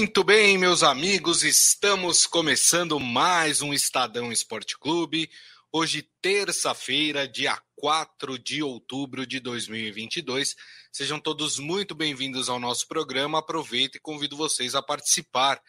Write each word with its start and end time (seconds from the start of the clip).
Muito 0.00 0.24
bem, 0.24 0.56
meus 0.56 0.82
amigos, 0.82 1.44
estamos 1.44 2.26
começando 2.26 2.98
mais 2.98 3.60
um 3.60 3.74
Estadão 3.74 4.32
Esporte 4.32 4.78
Clube. 4.78 5.28
Hoje, 5.70 6.08
terça-feira, 6.22 7.28
dia 7.28 7.60
4 7.76 8.38
de 8.38 8.62
outubro 8.62 9.26
de 9.26 9.38
2022. 9.40 10.56
Sejam 10.90 11.20
todos 11.20 11.58
muito 11.58 11.94
bem-vindos 11.94 12.48
ao 12.48 12.58
nosso 12.58 12.88
programa. 12.88 13.40
Aproveito 13.40 13.96
e 13.96 14.00
convido 14.00 14.38
vocês 14.38 14.74
a 14.74 14.80
participar 14.80 15.60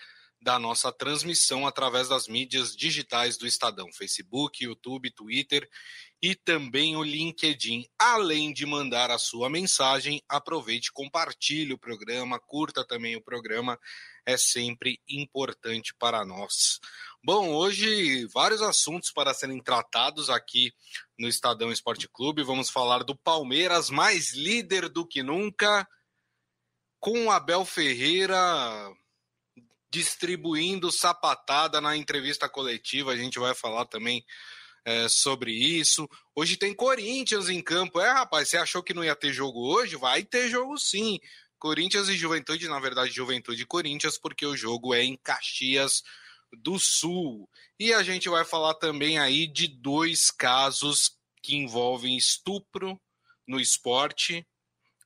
da 0.42 0.58
nossa 0.58 0.94
transmissão 0.94 1.68
através 1.68 2.08
das 2.08 2.30
mídias 2.30 2.74
digitais 2.74 3.38
do 3.38 3.46
Estadão, 3.46 3.92
Facebook, 3.92 4.64
YouTube, 4.64 5.12
Twitter 5.12 5.70
e 6.22 6.36
também 6.36 6.96
o 6.96 7.04
LinkedIn. 7.04 7.86
Além 8.00 8.54
de 8.54 8.66
mandar 8.66 9.12
a 9.12 9.20
sua 9.20 9.50
mensagem, 9.50 10.22
aproveite, 10.28 10.90
compartilhe 10.92 11.74
o 11.74 11.78
programa, 11.78 12.40
curta 12.40 12.86
também 12.88 13.18
o 13.18 13.22
programa, 13.22 13.78
é 14.26 14.38
sempre 14.38 15.00
importante 15.08 15.94
para 15.98 16.26
nós. 16.26 16.80
Bom, 17.24 17.52
hoje 17.52 18.26
vários 18.34 18.62
assuntos 18.62 19.12
para 19.12 19.34
serem 19.34 19.62
tratados 19.62 20.30
aqui 20.30 20.74
no 21.18 21.28
Estadão 21.28 21.72
Esporte 21.72 22.08
Clube. 22.08 22.44
Vamos 22.44 22.70
falar 22.70 23.04
do 23.04 23.16
Palmeiras, 23.16 23.90
mais 23.90 24.34
líder 24.34 24.90
do 24.90 25.06
que 25.06 25.22
nunca, 25.22 25.88
com 27.00 27.32
Abel 27.32 27.64
Ferreira 27.66 28.30
distribuindo 29.92 30.92
sapatada 30.92 31.82
na 31.82 31.96
entrevista 31.98 32.48
coletiva. 32.48 33.12
A 33.12 33.18
gente 33.18 33.38
vai 33.38 33.54
falar 33.54 33.86
também 33.86 34.26
é, 34.86 35.08
sobre 35.10 35.52
isso. 35.52 36.10
Hoje 36.34 36.58
tem 36.58 36.74
Corinthians 36.74 37.50
em 37.50 37.62
campo. 37.62 38.00
É, 38.00 38.10
rapaz, 38.10 38.50
você 38.50 38.58
achou 38.58 38.82
que 38.82 38.94
não 38.94 39.04
ia 39.04 39.16
ter 39.16 39.34
jogo 39.34 39.60
hoje? 39.60 39.98
Vai 39.98 40.24
ter 40.24 40.50
jogo 40.50 40.78
sim. 40.78 41.20
Corinthians 41.62 42.10
e 42.10 42.18
Juventude, 42.18 42.68
na 42.68 42.80
verdade, 42.80 43.12
Juventude 43.12 43.62
e 43.62 43.68
Corinthians, 43.68 44.18
porque 44.18 44.48
o 44.48 44.58
jogo 44.58 44.96
é 44.96 45.04
em 45.04 45.16
Caxias 45.16 46.02
do 46.52 46.80
Sul. 46.80 47.48
E 47.80 47.94
a 47.94 48.02
gente 48.02 48.28
vai 48.28 48.44
falar 48.44 48.74
também 48.74 49.20
aí 49.20 49.46
de 49.46 49.68
dois 49.68 50.32
casos 50.32 51.20
que 51.40 51.56
envolvem 51.56 52.18
estupro 52.18 53.00
no 53.48 53.60
esporte, 53.60 54.44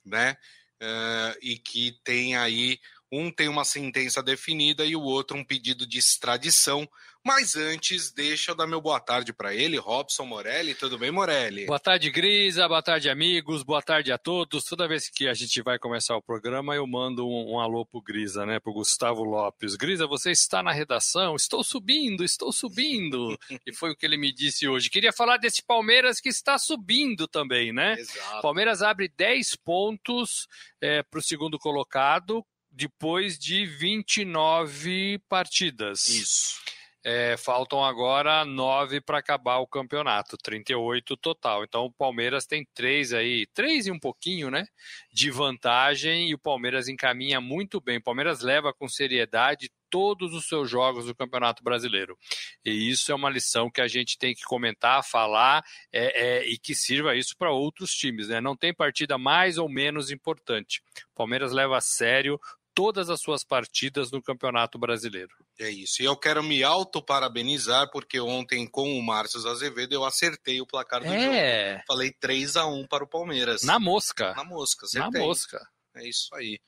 né? 0.05 0.37
Uh, 0.81 1.37
e 1.41 1.57
que 1.57 1.99
tem 2.05 2.37
aí 2.37 2.79
um 3.11 3.31
tem 3.31 3.47
uma 3.47 3.63
sentença 3.63 4.21
definida 4.21 4.85
e 4.85 4.95
o 4.95 5.01
outro 5.01 5.37
um 5.37 5.43
pedido 5.43 5.85
de 5.85 5.97
extradição. 5.97 6.87
Mas 7.27 7.55
antes, 7.55 8.11
deixa 8.11 8.51
eu 8.51 8.55
dar 8.55 8.67
meu 8.67 8.79
boa 8.79 8.99
tarde 8.99 9.33
para 9.33 9.51
ele, 9.51 9.77
Robson 9.77 10.25
Morelli. 10.25 10.75
Tudo 10.75 10.95
bem, 10.95 11.09
Morelli? 11.09 11.65
Boa 11.65 11.79
tarde, 11.79 12.11
Grisa. 12.11 12.67
Boa 12.67 12.83
tarde, 12.83 13.09
amigos. 13.09 13.63
Boa 13.63 13.81
tarde 13.81 14.11
a 14.11 14.17
todos. 14.17 14.63
Toda 14.63 14.87
vez 14.87 15.09
que 15.09 15.27
a 15.27 15.33
gente 15.33 15.59
vai 15.63 15.79
começar 15.79 16.15
o 16.15 16.21
programa, 16.21 16.75
eu 16.75 16.85
mando 16.85 17.27
um, 17.27 17.53
um 17.53 17.59
alô 17.59 17.83
pro 17.83 17.99
Grisa, 17.99 18.45
né? 18.45 18.59
Pro 18.59 18.73
Gustavo 18.73 19.23
Lopes. 19.23 19.75
Grisa, 19.75 20.05
você 20.05 20.29
está 20.29 20.61
na 20.61 20.71
redação? 20.71 21.35
Estou 21.35 21.63
subindo, 21.63 22.23
estou 22.23 22.51
subindo. 22.51 23.35
e 23.65 23.73
foi 23.73 23.89
o 23.89 23.95
que 23.95 24.05
ele 24.05 24.17
me 24.17 24.31
disse 24.31 24.67
hoje. 24.67 24.91
Queria 24.91 25.11
falar 25.11 25.37
desse 25.37 25.63
Palmeiras 25.63 26.19
que 26.19 26.29
está 26.29 26.59
subindo 26.59 27.27
também, 27.27 27.73
né? 27.73 27.95
Exato. 27.97 28.41
Palmeiras 28.43 28.83
abre 28.83 29.07
10 29.07 29.55
pontos 29.55 30.47
é, 30.79 31.01
para 31.01 31.17
o 31.19 31.23
segundo 31.23 31.57
colocado, 31.57 32.45
depois 32.75 33.39
de 33.39 33.65
29 33.65 35.19
partidas. 35.29 36.09
Isso. 36.09 36.65
É, 37.07 37.37
faltam 37.37 37.85
agora 37.85 38.43
nove 38.43 38.99
para 38.99 39.19
acabar 39.19 39.59
o 39.59 39.67
campeonato, 39.67 40.37
38 40.37 41.15
total. 41.15 41.63
Então 41.63 41.85
o 41.85 41.93
Palmeiras 41.93 42.47
tem 42.47 42.67
três 42.73 43.13
aí, 43.13 43.45
três 43.53 43.85
e 43.85 43.91
um 43.91 43.99
pouquinho, 43.99 44.49
né? 44.49 44.65
De 45.13 45.29
vantagem 45.29 46.31
e 46.31 46.33
o 46.33 46.39
Palmeiras 46.39 46.87
encaminha 46.87 47.39
muito 47.39 47.79
bem. 47.79 47.99
O 47.99 48.03
Palmeiras 48.03 48.41
leva 48.41 48.73
com 48.73 48.89
seriedade 48.89 49.69
todos 49.87 50.33
os 50.33 50.47
seus 50.47 50.67
jogos 50.67 51.05
do 51.05 51.13
Campeonato 51.13 51.63
Brasileiro. 51.63 52.17
E 52.65 52.89
isso 52.89 53.11
é 53.11 53.15
uma 53.15 53.29
lição 53.29 53.69
que 53.69 53.81
a 53.81 53.87
gente 53.87 54.17
tem 54.17 54.33
que 54.33 54.41
comentar, 54.41 55.05
falar 55.05 55.63
é, 55.93 56.39
é, 56.39 56.49
e 56.49 56.57
que 56.57 56.73
sirva 56.73 57.15
isso 57.15 57.37
para 57.37 57.51
outros 57.51 57.91
times. 57.91 58.29
Né? 58.29 58.41
Não 58.41 58.57
tem 58.57 58.73
partida 58.73 59.15
mais 59.15 59.59
ou 59.59 59.69
menos 59.69 60.09
importante. 60.09 60.81
O 61.11 61.15
Palmeiras 61.15 61.51
leva 61.51 61.77
a 61.77 61.81
sério 61.81 62.39
todas 62.75 63.09
as 63.09 63.21
suas 63.21 63.43
partidas 63.43 64.11
no 64.11 64.21
Campeonato 64.21 64.77
Brasileiro. 64.77 65.33
É 65.57 65.69
isso. 65.69 66.01
E 66.01 66.05
eu 66.05 66.17
quero 66.17 66.43
me 66.43 66.61
auto-parabenizar, 66.61 67.89
porque 67.89 68.19
ontem, 68.19 68.67
com 68.67 68.99
o 68.99 69.01
Márcio 69.01 69.49
Azevedo, 69.49 69.93
eu 69.93 70.03
acertei 70.03 70.59
o 70.59 70.67
placar 70.67 71.01
do 71.01 71.07
é. 71.07 71.71
jogo. 71.71 71.83
Falei 71.87 72.11
3 72.11 72.57
a 72.57 72.65
1 72.67 72.85
para 72.87 73.05
o 73.05 73.07
Palmeiras. 73.07 73.63
Na 73.63 73.79
mosca. 73.79 74.33
Na 74.35 74.43
mosca, 74.43 74.85
acertei. 74.85 75.21
Na 75.21 75.25
mosca. 75.25 75.67
É 75.95 76.05
isso 76.05 76.35
aí. 76.35 76.59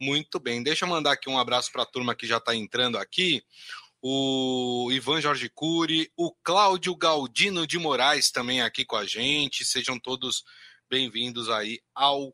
Muito 0.00 0.38
bem. 0.38 0.62
Deixa 0.62 0.84
eu 0.84 0.88
mandar 0.88 1.12
aqui 1.12 1.28
um 1.28 1.38
abraço 1.38 1.72
para 1.72 1.82
a 1.82 1.86
turma 1.86 2.14
que 2.14 2.26
já 2.26 2.36
está 2.36 2.54
entrando 2.54 2.96
aqui. 2.96 3.42
O 4.00 4.88
Ivan 4.92 5.20
Jorge 5.20 5.48
Cury, 5.48 6.12
o 6.16 6.32
Cláudio 6.44 6.94
Galdino 6.94 7.66
de 7.66 7.76
Moraes 7.76 8.30
também 8.30 8.62
aqui 8.62 8.84
com 8.84 8.94
a 8.94 9.04
gente. 9.04 9.64
Sejam 9.64 9.98
todos 9.98 10.44
bem-vindos 10.88 11.50
aí 11.50 11.80
ao 11.92 12.32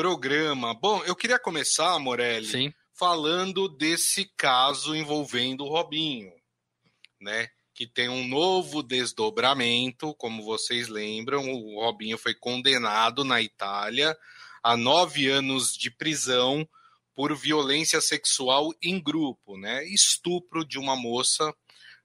programa. 0.00 0.72
Bom, 0.72 1.04
eu 1.04 1.14
queria 1.14 1.38
começar, 1.38 1.98
Morelli, 1.98 2.46
Sim. 2.46 2.74
falando 2.94 3.68
desse 3.68 4.24
caso 4.34 4.96
envolvendo 4.96 5.62
o 5.62 5.68
Robinho, 5.68 6.32
né? 7.20 7.50
Que 7.74 7.86
tem 7.86 8.08
um 8.08 8.26
novo 8.26 8.82
desdobramento, 8.82 10.14
como 10.14 10.42
vocês 10.42 10.88
lembram, 10.88 11.52
o 11.52 11.78
Robinho 11.78 12.16
foi 12.16 12.32
condenado 12.32 13.24
na 13.24 13.42
Itália 13.42 14.16
a 14.62 14.74
nove 14.74 15.28
anos 15.28 15.76
de 15.76 15.90
prisão 15.90 16.66
por 17.14 17.36
violência 17.36 18.00
sexual 18.00 18.72
em 18.82 18.98
grupo, 18.98 19.58
né? 19.58 19.84
Estupro 19.84 20.64
de 20.64 20.78
uma 20.78 20.96
moça, 20.96 21.54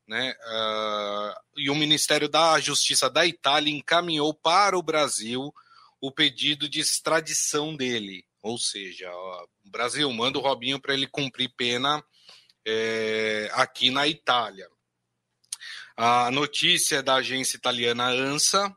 né? 0.06 0.36
Uh, 0.50 1.62
e 1.62 1.70
o 1.70 1.76
Ministério 1.76 2.28
da 2.28 2.60
Justiça 2.60 3.10
da 3.10 3.26
Itália 3.26 3.74
encaminhou 3.74 4.34
para 4.34 4.78
o 4.78 4.84
Brasil 4.84 5.54
o 6.06 6.12
pedido 6.12 6.70
de 6.70 6.80
extradição 6.80 7.76
dele. 7.76 8.26
Ou 8.42 8.58
seja, 8.60 9.10
ó, 9.12 9.48
o 9.66 9.70
Brasil 9.70 10.12
manda 10.14 10.38
o 10.38 10.42
Robinho 10.42 10.80
para 10.80 10.94
ele 10.94 11.08
cumprir 11.08 11.50
pena 11.58 12.04
é, 12.66 13.50
aqui 13.54 13.90
na 13.90 14.08
Itália. 14.08 14.70
A 15.98 16.30
notícia 16.30 16.98
é 16.98 17.02
da 17.02 17.16
agência 17.16 17.58
italiana 17.58 18.08
ANSA, 18.08 18.76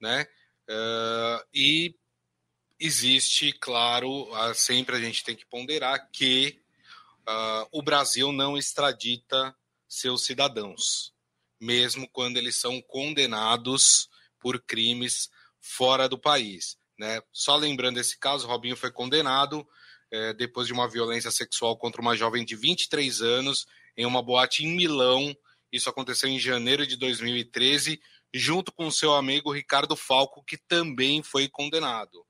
né? 0.00 0.26
Uh, 0.68 1.46
e 1.54 1.94
existe, 2.78 3.52
claro, 3.52 4.28
sempre 4.54 4.96
a 4.96 5.00
gente 5.00 5.22
tem 5.22 5.36
que 5.36 5.46
ponderar 5.46 6.10
que 6.10 6.60
uh, 7.20 7.68
o 7.70 7.80
Brasil 7.80 8.32
não 8.32 8.58
extradita 8.58 9.56
seus 9.88 10.24
cidadãos, 10.24 11.14
mesmo 11.60 12.08
quando 12.10 12.36
eles 12.36 12.58
são 12.58 12.82
condenados 12.82 14.10
por 14.40 14.60
crimes 14.60 15.30
fora 15.66 16.08
do 16.08 16.16
país. 16.16 16.78
Né? 16.98 17.20
Só 17.32 17.56
lembrando 17.56 17.98
esse 17.98 18.18
caso, 18.18 18.46
Robinho 18.46 18.76
foi 18.76 18.90
condenado 18.90 19.66
é, 20.10 20.32
depois 20.32 20.66
de 20.68 20.72
uma 20.72 20.88
violência 20.88 21.30
sexual 21.30 21.76
contra 21.76 22.00
uma 22.00 22.16
jovem 22.16 22.44
de 22.44 22.54
23 22.54 23.20
anos 23.20 23.66
em 23.96 24.06
uma 24.06 24.22
boate 24.22 24.64
em 24.64 24.76
Milão. 24.76 25.36
Isso 25.72 25.90
aconteceu 25.90 26.28
em 26.28 26.38
janeiro 26.38 26.86
de 26.86 26.96
2013, 26.96 28.00
junto 28.32 28.70
com 28.70 28.90
seu 28.90 29.14
amigo 29.14 29.52
Ricardo 29.52 29.96
Falco, 29.96 30.44
que 30.44 30.56
também 30.56 31.22
foi 31.22 31.48
condenado. 31.48 32.24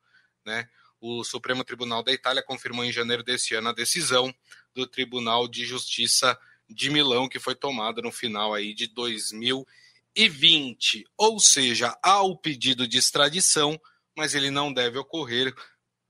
Né? 0.44 0.66
O 0.98 1.22
Supremo 1.22 1.62
Tribunal 1.62 2.02
da 2.02 2.12
Itália 2.12 2.42
confirmou 2.42 2.84
em 2.84 2.92
janeiro 2.92 3.22
desse 3.22 3.54
ano 3.54 3.68
a 3.68 3.74
decisão 3.74 4.34
do 4.74 4.86
Tribunal 4.86 5.46
de 5.46 5.66
Justiça 5.66 6.38
de 6.68 6.90
Milão, 6.90 7.28
que 7.28 7.38
foi 7.38 7.54
tomada 7.54 8.00
no 8.00 8.10
final 8.10 8.54
aí 8.54 8.72
de 8.74 8.86
2013 8.88 9.76
e 10.16 10.28
20, 10.28 11.04
ou 11.18 11.38
seja, 11.38 11.96
há 12.02 12.22
o 12.22 12.38
pedido 12.38 12.88
de 12.88 12.96
extradição, 12.96 13.78
mas 14.16 14.34
ele 14.34 14.50
não 14.50 14.72
deve 14.72 14.98
ocorrer 14.98 15.54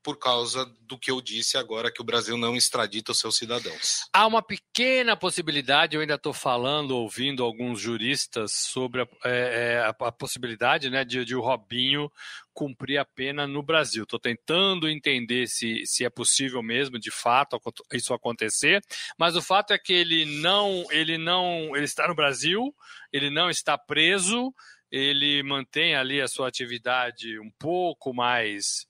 por 0.07 0.21
causa 0.21 0.65
do 0.83 0.97
que 0.97 1.11
eu 1.11 1.21
disse 1.21 1.59
agora, 1.59 1.91
que 1.91 2.01
o 2.01 2.05
Brasil 2.05 2.37
não 2.37 2.55
extradita 2.55 3.11
os 3.11 3.19
seus 3.19 3.37
cidadãos. 3.37 4.09
Há 4.13 4.25
uma 4.25 4.41
pequena 4.41 5.17
possibilidade, 5.17 5.97
eu 5.97 6.01
ainda 6.01 6.15
estou 6.15 6.33
falando, 6.33 6.93
ouvindo 6.93 7.43
alguns 7.43 7.81
juristas 7.81 8.53
sobre 8.53 9.03
a, 9.03 9.09
é, 9.25 9.31
é, 9.31 9.79
a, 9.81 9.89
a 9.89 10.13
possibilidade 10.13 10.89
né, 10.91 11.05
de, 11.05 11.25
de, 11.25 11.35
o 11.35 11.41
Robinho 11.41 12.09
cumprir 12.55 12.99
a 12.99 13.05
pena 13.05 13.49
no 13.49 13.65
Brasil. 13.65 14.05
Estou 14.05 14.21
tentando 14.21 14.89
entender 14.89 15.49
se, 15.49 15.85
se 15.85 16.05
é 16.05 16.09
possível 16.09 16.63
mesmo, 16.63 17.01
de 17.01 17.11
fato, 17.11 17.61
isso 17.93 18.15
acontecer, 18.15 18.81
mas 19.19 19.35
o 19.35 19.43
fato 19.43 19.73
é 19.73 19.79
que 19.79 19.93
ele 19.93 20.25
não, 20.41 20.85
ele 20.93 21.19
não, 21.19 21.75
ele 21.75 21.85
está 21.85 22.07
no 22.07 22.15
Brasil, 22.15 22.73
ele 23.13 23.29
não 23.29 23.51
está 23.51 23.77
preso, 23.77 24.55
ele 24.89 25.43
mantém 25.43 25.97
ali 25.97 26.21
a 26.21 26.29
sua 26.29 26.47
atividade 26.47 27.41
um 27.41 27.51
pouco 27.59 28.15
mais 28.15 28.87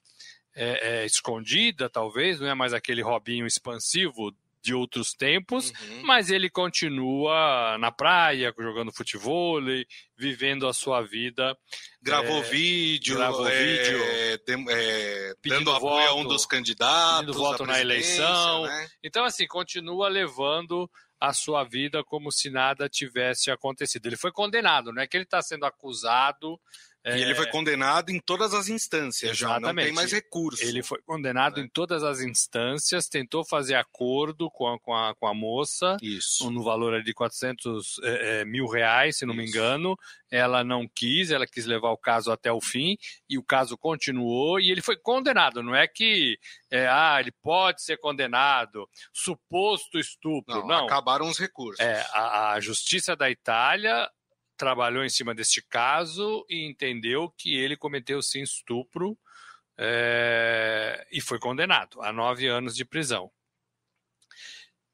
é, 0.57 1.01
é, 1.01 1.05
escondida, 1.05 1.87
talvez, 1.87 2.39
não 2.39 2.47
é 2.47 2.55
mais 2.55 2.73
aquele 2.73 3.03
Robinho 3.03 3.45
expansivo 3.45 4.35
de 4.59 4.73
outros 4.73 5.13
tempos, 5.13 5.69
uhum. 5.69 6.01
mas 6.03 6.29
ele 6.29 6.49
continua 6.49 7.77
na 7.79 7.91
praia, 7.91 8.53
jogando 8.57 8.91
futebol, 8.91 9.61
vivendo 10.17 10.67
a 10.67 10.73
sua 10.73 11.01
vida. 11.01 11.55
Gravou 12.01 12.39
é, 12.39 12.41
vídeo, 12.41 13.15
gravou 13.15 13.47
é, 13.47 13.63
vídeo 13.63 14.03
é, 14.03 15.33
dando 15.45 15.71
apoio 15.71 16.07
voto, 16.07 16.09
a 16.09 16.15
um 16.15 16.27
dos 16.27 16.45
candidatos. 16.45 17.35
Voto 17.35 17.65
na 17.65 17.79
eleição. 17.79 18.63
Né? 18.63 18.89
Então, 19.03 19.23
assim, 19.23 19.47
continua 19.47 20.09
levando 20.09 20.89
a 21.19 21.33
sua 21.33 21.63
vida 21.63 22.03
como 22.03 22.31
se 22.31 22.49
nada 22.49 22.89
tivesse 22.89 23.49
acontecido. 23.49 24.05
Ele 24.07 24.17
foi 24.17 24.31
condenado, 24.31 24.91
não 24.91 25.01
é 25.01 25.07
que 25.07 25.15
ele 25.15 25.23
está 25.23 25.41
sendo 25.41 25.65
acusado 25.65 26.59
e 27.15 27.21
ele 27.21 27.35
foi 27.35 27.45
é. 27.45 27.51
condenado 27.51 28.09
em 28.09 28.19
todas 28.19 28.53
as 28.53 28.67
instâncias 28.67 29.31
Exatamente. 29.31 29.61
já, 29.61 29.73
não 29.73 29.83
tem 29.83 29.93
mais 29.93 30.11
recurso. 30.11 30.63
Ele 30.63 30.83
foi 30.83 30.99
condenado 31.03 31.57
né? 31.57 31.63
em 31.63 31.69
todas 31.69 32.03
as 32.03 32.19
instâncias, 32.19 33.07
tentou 33.07 33.45
fazer 33.45 33.75
acordo 33.75 34.49
com 34.51 34.67
a, 34.67 34.79
com 34.79 34.93
a, 34.93 35.15
com 35.15 35.27
a 35.27 35.33
moça, 35.33 35.97
Isso. 36.01 36.49
no 36.51 36.63
valor 36.63 37.01
de 37.01 37.13
400 37.13 37.99
é, 38.03 38.41
é, 38.41 38.45
mil 38.45 38.67
reais, 38.67 39.17
se 39.17 39.25
não 39.25 39.33
Isso. 39.33 39.41
me 39.41 39.47
engano. 39.47 39.97
Ela 40.29 40.61
não 40.63 40.85
quis, 40.93 41.31
ela 41.31 41.47
quis 41.47 41.65
levar 41.65 41.91
o 41.91 41.97
caso 41.97 42.31
até 42.31 42.51
o 42.51 42.59
fim, 42.59 42.97
e 43.29 43.37
o 43.37 43.43
caso 43.43 43.77
continuou, 43.77 44.59
e 44.59 44.69
ele 44.69 44.81
foi 44.81 44.97
condenado. 44.97 45.63
Não 45.63 45.73
é 45.73 45.87
que, 45.87 46.37
é, 46.69 46.85
ah, 46.87 47.17
ele 47.19 47.31
pode 47.41 47.81
ser 47.81 47.97
condenado, 47.97 48.89
suposto 49.13 49.97
estupro. 49.97 50.59
Não, 50.59 50.67
não. 50.67 50.85
acabaram 50.85 51.29
os 51.29 51.39
recursos. 51.39 51.79
É, 51.79 52.05
a, 52.11 52.51
a 52.51 52.59
Justiça 52.59 53.15
da 53.15 53.29
Itália 53.29 54.09
trabalhou 54.57 55.05
em 55.05 55.09
cima 55.09 55.33
deste 55.33 55.61
caso 55.61 56.45
e 56.49 56.67
entendeu 56.67 57.33
que 57.37 57.55
ele 57.55 57.77
cometeu 57.77 58.21
sim 58.21 58.41
estupro 58.41 59.17
é, 59.77 61.07
e 61.11 61.21
foi 61.21 61.39
condenado 61.39 62.01
a 62.01 62.11
nove 62.11 62.47
anos 62.47 62.75
de 62.75 62.83
prisão. 62.83 63.31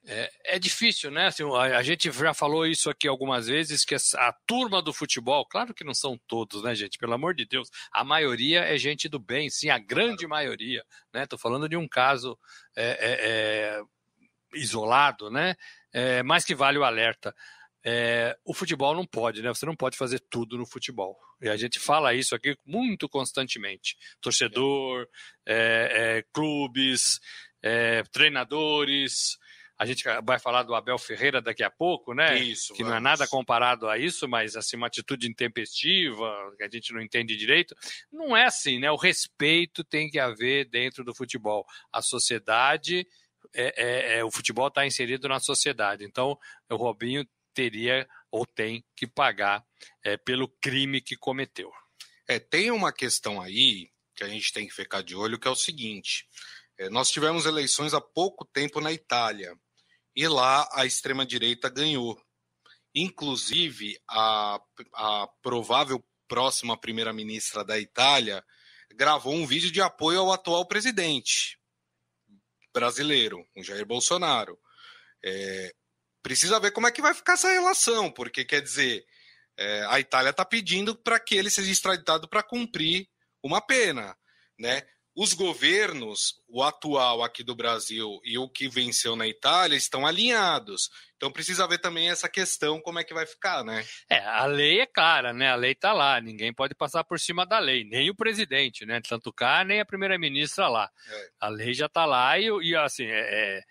É, 0.05 0.31
é 0.55 0.59
difícil, 0.59 1.09
né? 1.09 1.27
Assim, 1.27 1.43
a, 1.55 1.77
a, 1.77 1.83
gente 1.83 2.11
já 2.11 2.33
falou 2.33 2.67
isso 2.67 2.89
aqui 2.89 3.07
algumas 3.07 3.47
vezes, 3.47 3.85
que 3.85 3.95
a, 3.95 4.33
turma 4.45 4.81
do 4.81 4.91
futebol, 4.91 5.45
claro 5.45 5.73
que 5.73 5.85
não 5.85 5.93
são 5.93 6.19
todos, 6.27 6.61
né, 6.61 6.75
gente? 6.75 6.97
Pelo 6.97 7.13
amor 7.13 7.33
de 7.33 7.45
Deus, 7.45 7.69
a 7.89 8.03
maioria 8.03 8.65
é 8.65 8.77
gente 8.77 9.07
do 9.07 9.17
bem, 9.17 9.49
sim, 9.49 9.69
a 9.69 9.79
grande 9.79 10.27
maioria, 10.27 10.83
né? 11.13 11.25
Tô 11.25 11.37
falando 11.37 11.69
de 11.69 11.77
um 11.77 11.87
caso 11.87 12.37
é, 12.75 12.83
é, 12.83 13.79
é 13.79 13.81
isolado, 14.55 15.31
né? 15.31 15.55
É, 15.93 16.21
mas 16.21 16.43
que 16.43 16.53
vale 16.53 16.77
o 16.77 16.83
alerta. 16.83 17.33
É, 17.85 18.37
o 18.45 18.53
futebol 18.53 18.95
não 18.95 19.05
pode, 19.05 19.41
né? 19.41 19.49
Você 19.49 19.65
não 19.65 19.75
pode 19.75 19.97
fazer 19.97 20.19
tudo 20.29 20.57
no 20.57 20.65
futebol. 20.65 21.17
E 21.41 21.49
a 21.49 21.57
gente 21.57 21.79
fala 21.79 22.13
isso 22.13 22.33
aqui 22.33 22.57
muito 22.65 23.09
constantemente. 23.09 23.97
Torcedor, 24.21 25.07
é, 25.45 26.17
é, 26.19 26.25
clubes, 26.33 27.19
é, 27.61 28.03
treinadores. 28.03 29.37
A 29.77 29.85
gente 29.85 30.03
vai 30.23 30.39
falar 30.39 30.63
do 30.63 30.73
Abel 30.73 30.97
Ferreira 30.97 31.41
daqui 31.41 31.61
a 31.61 31.69
pouco, 31.69 32.13
né? 32.13 32.39
Isso. 32.39 32.73
Que 32.73 32.83
vamos. 32.83 32.91
não 32.91 32.97
é 32.97 33.01
nada 33.01 33.27
comparado 33.27 33.89
a 33.89 33.97
isso, 33.97 34.29
mas 34.29 34.55
assim 34.55 34.77
uma 34.77 34.87
atitude 34.87 35.27
intempestiva 35.27 36.31
que 36.57 36.63
a 36.63 36.69
gente 36.69 36.93
não 36.93 37.01
entende 37.01 37.35
direito. 37.35 37.75
Não 38.09 38.37
é 38.37 38.45
assim, 38.45 38.79
né? 38.79 38.89
O 38.91 38.95
respeito 38.95 39.83
tem 39.83 40.09
que 40.09 40.19
haver 40.19 40.69
dentro 40.69 41.03
do 41.03 41.13
futebol. 41.13 41.65
A 41.91 42.01
sociedade 42.01 43.05
é, 43.53 43.73
é, 43.75 44.17
é, 44.19 44.23
o 44.23 44.31
futebol 44.31 44.67
está 44.67 44.85
inserido 44.85 45.27
na 45.27 45.39
sociedade. 45.39 46.05
Então, 46.05 46.37
o 46.69 46.75
Robinho 46.75 47.27
teria 47.53 48.07
ou 48.31 48.45
tem 48.45 48.83
que 48.95 49.05
pagar 49.05 49.63
é, 50.03 50.17
pelo 50.17 50.47
crime 50.61 51.01
que 51.01 51.15
cometeu. 51.15 51.71
É, 52.27 52.39
tem 52.39 52.71
uma 52.71 52.91
questão 52.91 53.41
aí 53.41 53.89
que 54.15 54.23
a 54.23 54.27
gente 54.27 54.51
tem 54.53 54.67
que 54.67 54.73
ficar 54.73 55.01
de 55.01 55.15
olho, 55.15 55.39
que 55.39 55.47
é 55.47 55.51
o 55.51 55.55
seguinte: 55.55 56.27
é, 56.77 56.89
nós 56.89 57.09
tivemos 57.09 57.45
eleições 57.45 57.93
há 57.93 58.01
pouco 58.01 58.45
tempo 58.45 58.79
na 58.79 58.91
Itália 58.91 59.55
e 60.15 60.27
lá 60.27 60.67
a 60.73 60.85
extrema-direita 60.85 61.69
ganhou. 61.69 62.19
Inclusive, 62.95 63.99
a, 64.07 64.59
a 64.93 65.27
provável 65.41 66.03
próxima 66.27 66.79
primeira-ministra 66.79 67.63
da 67.63 67.79
Itália 67.79 68.43
gravou 68.95 69.33
um 69.33 69.45
vídeo 69.45 69.71
de 69.71 69.81
apoio 69.81 70.19
ao 70.19 70.31
atual 70.31 70.67
presidente 70.67 71.59
brasileiro, 72.73 73.45
o 73.55 73.63
Jair 73.63 73.85
Bolsonaro. 73.85 74.59
É, 75.23 75.73
precisa 76.23 76.59
ver 76.59 76.71
como 76.71 76.87
é 76.87 76.91
que 76.91 77.01
vai 77.01 77.13
ficar 77.13 77.33
essa 77.33 77.51
relação, 77.51 78.09
porque 78.09 78.45
quer 78.45 78.61
dizer, 78.61 79.05
é, 79.57 79.85
a 79.89 79.99
Itália 79.99 80.29
está 80.29 80.45
pedindo 80.45 80.95
para 80.95 81.19
que 81.19 81.35
ele 81.35 81.49
seja 81.49 81.71
extraditado 81.71 82.27
para 82.27 82.41
cumprir 82.41 83.07
uma 83.43 83.61
pena, 83.61 84.15
né? 84.57 84.81
Os 85.15 85.33
governos, 85.33 86.41
o 86.47 86.63
atual 86.63 87.21
aqui 87.21 87.43
do 87.43 87.53
Brasil 87.55 88.19
e 88.23 88.35
o 88.35 88.49
que 88.49 88.67
venceu 88.67 89.15
na 89.15 89.27
Itália, 89.27 89.75
estão 89.75 90.07
alinhados. 90.07 90.89
Então 91.15 91.31
precisa 91.31 91.67
ver 91.67 91.77
também 91.77 92.09
essa 92.09 92.27
questão, 92.27 92.81
como 92.81 92.97
é 92.97 93.03
que 93.03 93.13
vai 93.13 93.27
ficar, 93.27 93.63
né? 93.63 93.85
É, 94.09 94.17
a 94.17 94.47
lei 94.47 94.79
é 94.79 94.87
clara, 94.87 95.31
né? 95.31 95.51
A 95.51 95.55
lei 95.55 95.73
está 95.73 95.93
lá, 95.93 96.19
ninguém 96.19 96.51
pode 96.51 96.73
passar 96.73 97.03
por 97.03 97.19
cima 97.19 97.45
da 97.45 97.59
lei, 97.59 97.83
nem 97.83 98.09
o 98.09 98.15
presidente, 98.15 98.87
né? 98.87 99.01
Tanto 99.07 99.31
cá, 99.31 99.63
nem 99.63 99.79
a 99.79 99.85
primeira-ministra 99.85 100.67
lá. 100.67 100.89
É. 101.07 101.29
A 101.41 101.47
lei 101.47 101.75
já 101.75 101.85
está 101.85 102.05
lá 102.05 102.39
e, 102.39 102.47
e 102.63 102.75
assim, 102.75 103.05
é, 103.05 103.59
é 103.59 103.63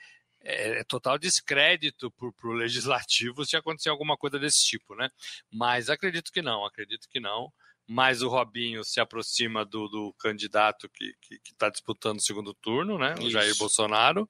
é, 0.44 0.80
é, 0.80 0.84
total 0.84 1.18
descrédito 1.18 2.10
para 2.10 2.48
o 2.48 2.52
legislativo 2.52 3.44
se 3.44 3.56
acontecer 3.56 3.88
alguma 3.88 4.16
coisa 4.16 4.38
desse 4.38 4.64
tipo, 4.64 4.94
né? 4.94 5.10
Mas 5.50 5.88
acredito 5.88 6.32
que 6.32 6.42
não, 6.42 6.64
acredito 6.64 7.08
que 7.08 7.20
não. 7.20 7.52
Mas 7.86 8.22
o 8.22 8.28
Robinho 8.28 8.84
se 8.84 9.00
aproxima 9.00 9.64
do, 9.64 9.88
do 9.88 10.14
candidato 10.14 10.88
que 10.88 11.14
está 11.50 11.68
disputando 11.68 12.18
o 12.18 12.22
segundo 12.22 12.54
turno, 12.54 12.96
né? 12.96 13.14
O 13.18 13.22
Isso. 13.22 13.30
Jair 13.30 13.56
Bolsonaro. 13.56 14.28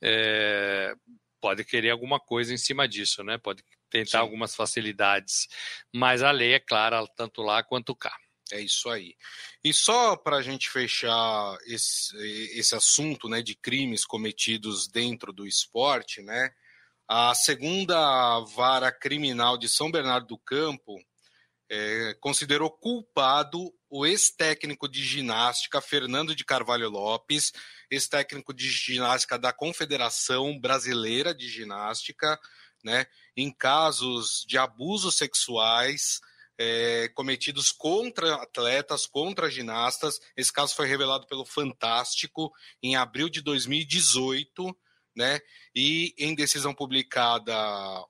É, 0.00 0.94
pode 1.40 1.64
querer 1.64 1.90
alguma 1.90 2.18
coisa 2.18 2.54
em 2.54 2.56
cima 2.56 2.88
disso, 2.88 3.22
né? 3.22 3.36
Pode 3.36 3.62
tentar 3.90 4.10
Sim. 4.10 4.16
algumas 4.16 4.56
facilidades. 4.56 5.46
Mas 5.94 6.22
a 6.22 6.30
lei 6.30 6.54
é 6.54 6.60
clara, 6.60 7.06
tanto 7.14 7.42
lá 7.42 7.62
quanto 7.62 7.94
cá. 7.94 8.16
É 8.54 8.60
isso 8.60 8.88
aí. 8.88 9.16
E 9.64 9.74
só 9.74 10.14
para 10.16 10.36
a 10.36 10.42
gente 10.42 10.70
fechar 10.70 11.58
esse, 11.66 12.16
esse 12.56 12.72
assunto 12.72 13.28
né, 13.28 13.42
de 13.42 13.56
crimes 13.56 14.04
cometidos 14.04 14.86
dentro 14.86 15.32
do 15.32 15.44
esporte, 15.44 16.22
né, 16.22 16.52
a 17.08 17.34
segunda 17.34 18.38
vara 18.54 18.92
criminal 18.92 19.58
de 19.58 19.68
São 19.68 19.90
Bernardo 19.90 20.28
do 20.28 20.38
Campo 20.38 21.04
é, 21.68 22.14
considerou 22.20 22.70
culpado 22.70 23.74
o 23.90 24.06
ex-técnico 24.06 24.88
de 24.88 25.02
ginástica 25.02 25.80
Fernando 25.80 26.32
de 26.32 26.44
Carvalho 26.44 26.88
Lopes, 26.88 27.52
ex-técnico 27.90 28.54
de 28.54 28.70
ginástica 28.70 29.36
da 29.36 29.52
Confederação 29.52 30.60
Brasileira 30.60 31.34
de 31.34 31.48
Ginástica, 31.48 32.38
né, 32.84 33.04
em 33.36 33.52
casos 33.52 34.44
de 34.46 34.56
abusos 34.58 35.16
sexuais 35.16 36.20
é, 36.58 37.08
cometidos 37.14 37.72
contra 37.72 38.34
atletas, 38.36 39.06
contra 39.06 39.50
ginastas. 39.50 40.18
Esse 40.36 40.52
caso 40.52 40.74
foi 40.74 40.86
revelado 40.86 41.26
pelo 41.26 41.44
Fantástico 41.44 42.52
em 42.82 42.96
abril 42.96 43.28
de 43.28 43.40
2018. 43.40 44.76
Né? 45.16 45.38
E 45.72 46.12
em 46.18 46.34
decisão 46.34 46.74
publicada 46.74 47.54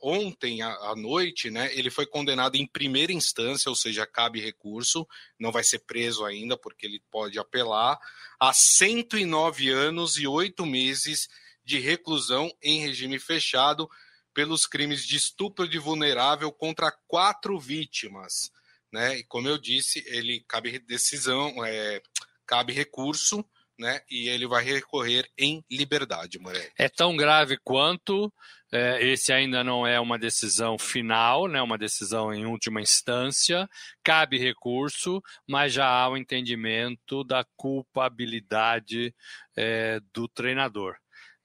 ontem 0.03 0.63
à 0.63 0.95
noite, 0.97 1.51
né, 1.51 1.69
ele 1.75 1.91
foi 1.91 2.07
condenado 2.07 2.57
em 2.57 2.67
primeira 2.67 3.13
instância, 3.13 3.69
ou 3.69 3.77
seja, 3.77 4.07
cabe 4.07 4.41
recurso, 4.41 5.07
não 5.39 5.53
vai 5.53 5.63
ser 5.63 5.81
preso 5.81 6.25
ainda, 6.25 6.57
porque 6.57 6.87
ele 6.87 7.03
pode 7.11 7.39
apelar, 7.39 7.99
a 8.41 8.55
109 8.55 9.69
anos 9.69 10.17
e 10.17 10.27
8 10.27 10.65
meses 10.65 11.29
de 11.63 11.79
reclusão 11.79 12.51
em 12.63 12.81
regime 12.81 13.19
fechado, 13.19 13.87
pelos 14.35 14.67
crimes 14.67 15.07
de 15.07 15.17
estupro 15.17 15.69
de 15.69 15.79
vulnerável 15.79 16.53
contra 16.53 16.93
quatro 17.07 17.59
vítimas. 17.59 18.51
Né? 18.93 19.19
E 19.19 19.25
como 19.25 19.49
eu 19.49 19.57
disse, 19.57 20.05
ele 20.07 20.45
cabe 20.47 20.79
decisão, 20.81 21.65
é, 21.65 22.03
cabe 22.47 22.73
recurso, 22.73 23.45
né? 23.79 24.01
E 24.09 24.29
ele 24.29 24.47
vai 24.47 24.63
recorrer 24.63 25.29
em 25.37 25.65
liberdade, 25.71 26.39
Morelli. 26.39 26.71
É 26.79 26.89
tão 26.89 27.17
grave 27.17 27.59
quanto 27.65 28.33
é, 28.73 29.05
esse 29.05 29.33
ainda 29.33 29.65
não 29.65 29.87
é 29.87 29.99
uma 29.99 30.19
decisão 30.19 30.79
final, 30.79 31.49
né? 31.49 31.61
Uma 31.61 31.79
decisão 31.79 32.33
em 32.33 32.47
última 32.47 32.81
instância. 32.81 33.69
Cabe 34.03 34.39
recurso, 34.39 35.21
mas 35.49 35.73
já 35.73 35.89
há 35.89 36.09
o 36.09 36.17
entendimento 36.17 37.25
da 37.25 37.45
culpabilidade 37.57 39.15
é, 39.57 40.01
do 40.13 40.29
treinador 40.29 40.97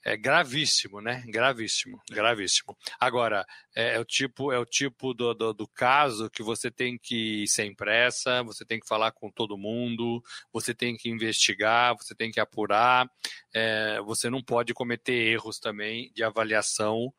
é 0.03 0.15
gravíssimo, 0.15 1.01
né? 1.01 1.23
Gravíssimo, 1.27 2.01
gravíssimo. 2.09 2.77
Agora, 2.99 3.45
é, 3.75 3.95
é 3.95 3.99
o 3.99 4.05
tipo, 4.05 4.51
é 4.51 4.57
o 4.57 4.65
tipo 4.65 5.13
do, 5.13 5.33
do, 5.33 5.53
do, 5.53 5.67
caso 5.67 6.29
que 6.29 6.41
você 6.41 6.71
tem 6.71 6.97
que 6.97 7.43
ir 7.43 7.47
sem 7.47 7.75
pressa, 7.75 8.41
você 8.43 8.63
tem 8.65 8.79
que 8.79 8.87
falar 8.87 9.11
com 9.11 9.29
todo 9.29 9.57
mundo, 9.57 10.23
você 10.53 10.73
tem 10.73 10.95
que 10.95 11.09
investigar, 11.09 11.95
você 11.97 12.15
tem 12.15 12.31
que 12.31 12.39
apurar, 12.39 13.09
é, 13.53 13.99
você 14.01 14.29
não 14.29 14.41
pode 14.41 14.73
cometer 14.73 15.13
erros 15.13 15.59
também 15.59 16.11
de 16.13 16.23
avaliação 16.23 17.13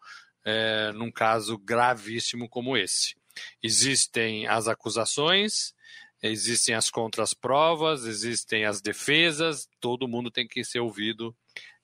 é, 0.45 0.91
num 0.93 1.11
caso 1.11 1.59
gravíssimo 1.59 2.49
como 2.49 2.77
esse. 2.77 3.15
Existem 3.63 4.47
as 4.47 4.69
acusações, 4.69 5.75
existem 6.23 6.75
as 6.75 6.91
contras-provas, 6.91 8.05
existem 8.05 8.65
as 8.65 8.81
defesas, 8.81 9.69
todo 9.81 10.09
mundo 10.09 10.31
tem 10.31 10.49
que 10.49 10.65
ser 10.65 10.81
ouvido 10.81 11.37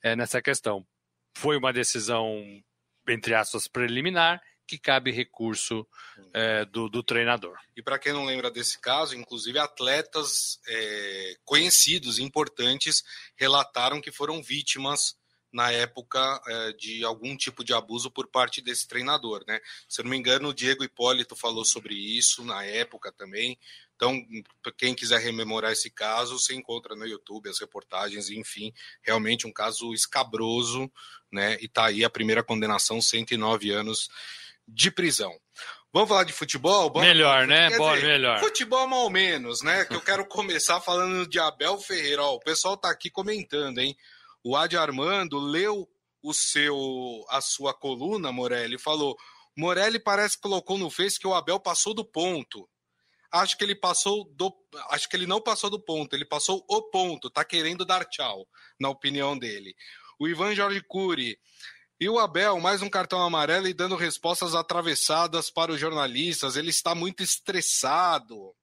é, 0.06 0.16
nessa 0.16 0.40
questão. 0.40 0.86
Foi 1.36 1.56
uma 1.56 1.72
decisão 1.72 2.42
entre 3.08 3.34
aspas, 3.34 3.68
preliminar, 3.68 4.42
que 4.66 4.78
cabe 4.78 5.12
recurso 5.12 5.86
é, 6.32 6.64
do, 6.64 6.88
do, 6.88 7.02
treinador. 7.02 7.56
E 7.76 7.82
para 7.82 7.98
quem 7.98 8.12
não 8.12 8.24
lembra 8.24 8.50
desse 8.50 8.80
caso, 8.80 9.14
inclusive 9.14 9.58
atletas 9.58 10.58
é, 10.66 11.36
conhecidos, 11.44 12.18
importantes, 12.18 13.04
relataram 13.36 14.00
que 14.00 14.10
foram 14.10 14.42
vítimas 14.42 15.16
na 15.52 15.70
época 15.70 16.40
é, 16.48 16.72
de 16.72 17.04
algum 17.04 17.36
tipo 17.36 17.62
de 17.62 17.72
abuso 17.72 18.10
por 18.10 18.26
parte 18.26 18.60
desse 18.60 18.88
treinador, 18.88 19.44
né? 19.46 19.60
Se 19.88 20.00
eu 20.00 20.04
não 20.04 20.10
me 20.10 20.16
engano, 20.16 20.48
o 20.48 20.54
Diego 20.54 20.82
Hipólito 20.82 21.36
falou 21.36 21.64
sobre 21.64 21.94
isso 21.94 22.44
na 22.44 22.64
época 22.64 23.12
também. 23.12 23.56
Então, 23.96 24.22
quem 24.76 24.94
quiser 24.94 25.18
rememorar 25.20 25.72
esse 25.72 25.90
caso, 25.90 26.38
você 26.38 26.54
encontra 26.54 26.94
no 26.94 27.06
YouTube 27.06 27.48
as 27.48 27.58
reportagens, 27.58 28.28
enfim, 28.28 28.72
realmente 29.02 29.46
um 29.46 29.52
caso 29.52 29.92
escabroso, 29.94 30.90
né? 31.32 31.56
E 31.60 31.66
tá 31.66 31.86
aí 31.86 32.04
a 32.04 32.10
primeira 32.10 32.42
condenação, 32.42 33.00
109 33.00 33.70
anos 33.70 34.08
de 34.68 34.90
prisão. 34.90 35.32
Vamos 35.92 36.10
falar 36.10 36.24
de 36.24 36.32
futebol? 36.34 36.92
Melhor, 37.00 37.46
né? 37.46 37.74
Bom, 37.78 37.94
dizer, 37.94 38.06
melhor. 38.06 38.38
Futebol 38.38 38.86
mal 38.86 39.08
menos, 39.08 39.62
né? 39.62 39.86
Que 39.86 39.94
eu 39.94 40.00
quero 40.02 40.26
começar 40.26 40.78
falando 40.78 41.26
de 41.26 41.40
Abel 41.40 41.78
Ferreira. 41.78 42.22
Ó, 42.22 42.34
o 42.34 42.40
pessoal 42.40 42.76
tá 42.76 42.90
aqui 42.90 43.08
comentando, 43.08 43.78
hein? 43.78 43.96
O 44.44 44.54
Adi 44.54 44.76
Armando 44.76 45.38
leu 45.38 45.88
o 46.22 46.34
seu 46.34 47.24
a 47.30 47.40
sua 47.40 47.72
coluna, 47.72 48.30
Morelli, 48.30 48.78
falou: 48.78 49.16
Morelli 49.56 49.98
parece 49.98 50.36
que 50.36 50.42
colocou 50.42 50.76
no 50.76 50.90
Face 50.90 51.18
que 51.18 51.26
o 51.26 51.34
Abel 51.34 51.58
passou 51.58 51.94
do 51.94 52.04
ponto 52.04 52.68
acho 53.32 53.56
que 53.56 53.64
ele 53.64 53.74
passou 53.74 54.24
do. 54.34 54.54
Acho 54.90 55.08
que 55.08 55.16
ele 55.16 55.26
não 55.26 55.40
passou 55.40 55.70
do 55.70 55.80
ponto, 55.80 56.14
ele 56.14 56.24
passou 56.24 56.64
o 56.68 56.82
ponto, 56.82 57.30
tá 57.30 57.44
querendo 57.44 57.84
dar 57.84 58.04
tchau, 58.04 58.46
na 58.78 58.88
opinião 58.88 59.38
dele. 59.38 59.74
O 60.18 60.28
Ivan 60.28 60.54
Jorge 60.54 60.80
Cury. 60.82 61.38
E 61.98 62.10
o 62.10 62.18
Abel, 62.18 62.60
mais 62.60 62.82
um 62.82 62.90
cartão 62.90 63.22
amarelo 63.22 63.66
e 63.66 63.72
dando 63.72 63.96
respostas 63.96 64.54
atravessadas 64.54 65.50
para 65.50 65.72
os 65.72 65.80
jornalistas. 65.80 66.54
Ele 66.54 66.68
está 66.68 66.94
muito 66.94 67.22
estressado. 67.22 68.54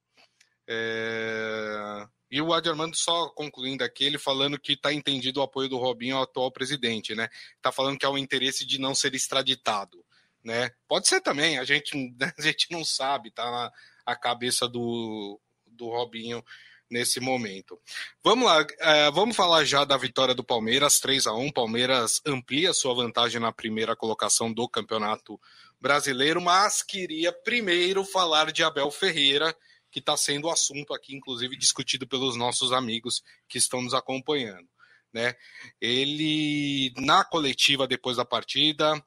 É... 0.67 2.08
E 2.34 2.41
o 2.41 2.51
Adi 2.51 2.70
só 2.96 3.29
concluindo 3.29 3.84
aqui, 3.84 4.05
ele 4.05 4.17
falando 4.17 4.60
que 4.60 4.74
está 4.74 4.91
entendido 4.91 5.39
o 5.39 5.43
apoio 5.43 5.70
do 5.70 5.77
Robinho 5.77 6.17
ao 6.17 6.24
atual 6.24 6.51
presidente, 6.51 7.13
né? 7.13 7.29
Está 7.55 7.72
falando 7.72 7.96
que 7.96 8.08
há 8.08 8.10
o 8.10 8.17
interesse 8.17 8.65
de 8.65 8.79
não 8.79 8.96
ser 8.96 9.13
extraditado, 9.13 10.03
né? 10.43 10.72
Pode 10.88 11.08
ser 11.08 11.22
também, 11.22 11.60
a 11.60 11.63
gente, 11.63 11.96
a 12.36 12.41
gente 12.41 12.72
não 12.72 12.84
sabe, 12.84 13.29
tá? 13.29 13.72
A 14.05 14.15
cabeça 14.15 14.67
do, 14.67 15.39
do 15.65 15.89
Robinho 15.89 16.43
nesse 16.89 17.19
momento. 17.19 17.79
Vamos 18.24 18.45
lá, 18.45 18.65
é, 18.79 19.12
vamos 19.12 19.36
falar 19.36 19.65
já 19.65 19.83
da 19.83 19.98
vitória 19.98 20.36
do 20.36 20.43
Palmeiras, 20.43 21.00
3 21.00 21.27
a 21.27 21.33
1 21.33 21.51
Palmeiras 21.51 22.22
amplia 22.25 22.74
sua 22.74 22.93
vantagem 22.93 23.41
na 23.41 23.51
primeira 23.51 23.95
colocação 23.95 24.53
do 24.53 24.69
Campeonato 24.69 25.39
Brasileiro, 25.81 26.39
mas 26.39 26.83
queria 26.83 27.33
primeiro 27.33 28.05
falar 28.05 28.51
de 28.51 28.63
Abel 28.63 28.91
Ferreira, 28.91 29.55
que 29.91 30.00
está 30.00 30.15
sendo 30.15 30.50
assunto 30.50 30.93
aqui, 30.93 31.15
inclusive 31.15 31.57
discutido 31.57 32.07
pelos 32.07 32.36
nossos 32.36 32.72
amigos 32.72 33.24
que 33.48 33.57
estão 33.57 33.81
nos 33.81 33.93
acompanhando. 33.93 34.67
Né? 35.12 35.36
Ele, 35.79 36.91
na 36.98 37.24
coletiva 37.24 37.88
depois 37.88 38.17
da 38.17 38.25
partida, 38.25 39.03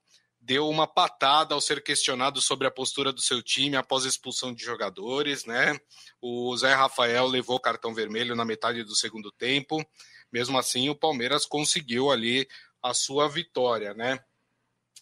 deu 0.46 0.68
uma 0.68 0.86
patada 0.86 1.54
ao 1.54 1.60
ser 1.60 1.82
questionado 1.82 2.40
sobre 2.40 2.68
a 2.68 2.70
postura 2.70 3.12
do 3.12 3.20
seu 3.20 3.42
time 3.42 3.76
após 3.76 4.04
a 4.04 4.08
expulsão 4.08 4.54
de 4.54 4.64
jogadores, 4.64 5.44
né? 5.44 5.76
O 6.22 6.56
Zé 6.56 6.72
Rafael 6.72 7.26
levou 7.26 7.58
cartão 7.58 7.92
vermelho 7.92 8.36
na 8.36 8.44
metade 8.44 8.84
do 8.84 8.94
segundo 8.94 9.32
tempo. 9.32 9.84
Mesmo 10.32 10.56
assim, 10.56 10.88
o 10.88 10.94
Palmeiras 10.94 11.44
conseguiu 11.44 12.12
ali 12.12 12.46
a 12.80 12.94
sua 12.94 13.28
vitória, 13.28 13.92
né? 13.92 14.20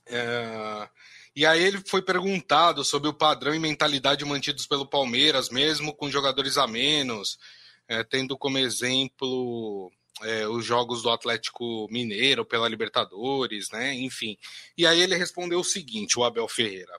É... 0.07 0.89
E 1.37 1.45
aí 1.45 1.63
ele 1.63 1.83
foi 1.87 2.01
perguntado 2.01 2.83
sobre 2.83 3.11
o 3.11 3.15
padrão 3.15 3.55
e 3.55 3.59
mentalidade 3.59 4.25
mantidos 4.25 4.67
pelo 4.67 4.89
Palmeiras, 4.89 5.51
mesmo 5.51 5.95
com 5.95 6.11
jogadores 6.11 6.57
a 6.57 6.67
menos, 6.67 7.39
é, 7.87 8.03
tendo 8.03 8.39
como 8.39 8.57
exemplo 8.57 9.93
é, 10.23 10.47
os 10.47 10.65
jogos 10.65 11.03
do 11.03 11.11
Atlético 11.11 11.89
Mineiro 11.91 12.45
pela 12.45 12.69
Libertadores, 12.69 13.71
né? 13.71 13.95
Enfim. 13.95 14.37
E 14.77 14.87
aí 14.87 15.01
ele 15.01 15.17
respondeu 15.17 15.61
o 15.61 15.65
seguinte, 15.65 16.19
o 16.19 16.25
Abel 16.25 16.49
Ferreira. 16.49 16.93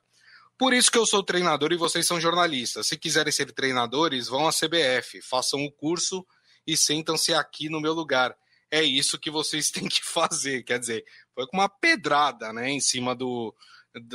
Por 0.57 0.73
isso 0.73 0.91
que 0.91 0.97
eu 0.97 1.05
sou 1.05 1.23
treinador 1.23 1.71
e 1.73 1.77
vocês 1.77 2.05
são 2.07 2.19
jornalistas. 2.19 2.87
Se 2.87 2.97
quiserem 2.97 3.31
ser 3.31 3.51
treinadores, 3.51 4.27
vão 4.27 4.47
à 4.47 4.51
CBF, 4.51 5.21
façam 5.21 5.63
o 5.65 5.71
curso 5.71 6.25
e 6.65 6.77
sentam-se 6.77 7.33
aqui 7.33 7.69
no 7.69 7.81
meu 7.81 7.93
lugar. 7.93 8.35
É 8.71 8.81
isso 8.81 9.19
que 9.19 9.29
vocês 9.29 9.69
têm 9.71 9.87
que 9.87 10.03
fazer. 10.03 10.63
Quer 10.63 10.79
dizer, 10.79 11.05
foi 11.33 11.45
com 11.47 11.57
uma 11.57 11.69
pedrada, 11.69 12.53
né, 12.53 12.69
em 12.69 12.79
cima 12.79 13.13
do, 13.13 13.53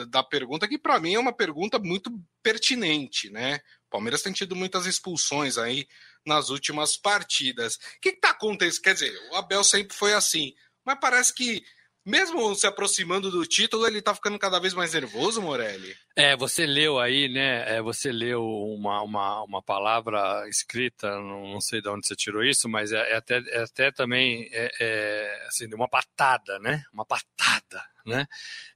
da 0.09 0.23
pergunta, 0.23 0.69
que 0.69 0.79
para 0.79 1.01
mim 1.01 1.15
é 1.15 1.19
uma 1.19 1.33
pergunta 1.33 1.79
muito 1.79 2.11
pertinente, 2.43 3.31
né? 3.31 3.61
O 3.87 3.91
Palmeiras 3.91 4.23
tem 4.23 4.33
tido 4.33 4.55
muitas 4.55 4.87
expulsões 4.87 5.59
aí 5.59 5.87
nas 6.25 6.51
últimas 6.51 6.97
partidas. 6.97 7.77
O 7.77 8.01
que 8.01 8.11
está 8.11 8.31
acontecendo? 8.31 8.83
Quer 8.83 8.95
dizer, 8.95 9.19
o 9.31 9.37
Abel 9.37 9.65
sempre 9.65 9.97
foi 9.97 10.13
assim, 10.13 10.55
mas 10.85 10.99
parece 11.01 11.35
que 11.35 11.63
mesmo 12.05 12.55
se 12.55 12.67
aproximando 12.67 13.31
do 13.31 13.45
título, 13.45 13.87
ele 13.87 13.99
está 13.99 14.15
ficando 14.15 14.39
cada 14.39 14.59
vez 14.59 14.73
mais 14.73 14.95
nervoso, 14.95 15.43
Morelli. 15.43 15.95
É, 16.17 16.35
você 16.35 16.67
leu 16.67 16.99
aí, 16.99 17.29
né? 17.29 17.77
É, 17.77 17.83
você 17.83 18.11
leu 18.11 18.43
uma, 18.43 19.03
uma, 19.03 19.43
uma 19.43 19.63
palavra 19.63 20.49
escrita, 20.49 21.11
não, 21.21 21.61
sei 21.61 21.83
de 21.83 21.89
onde 21.89 22.07
você 22.07 22.17
tirou 22.17 22.43
isso, 22.43 22.69
mas 22.69 22.91
é, 22.91 23.13
é 23.13 23.17
até, 23.17 23.39
é 23.49 23.63
até 23.63 23.93
também 23.93 24.49
é, 24.51 24.71
é, 24.81 25.47
assim, 25.47 25.73
uma 25.75 25.89
patada, 25.89 26.59
né? 26.59 26.83
Uma 26.93 27.05
patada, 27.05 27.85
né? 28.07 28.27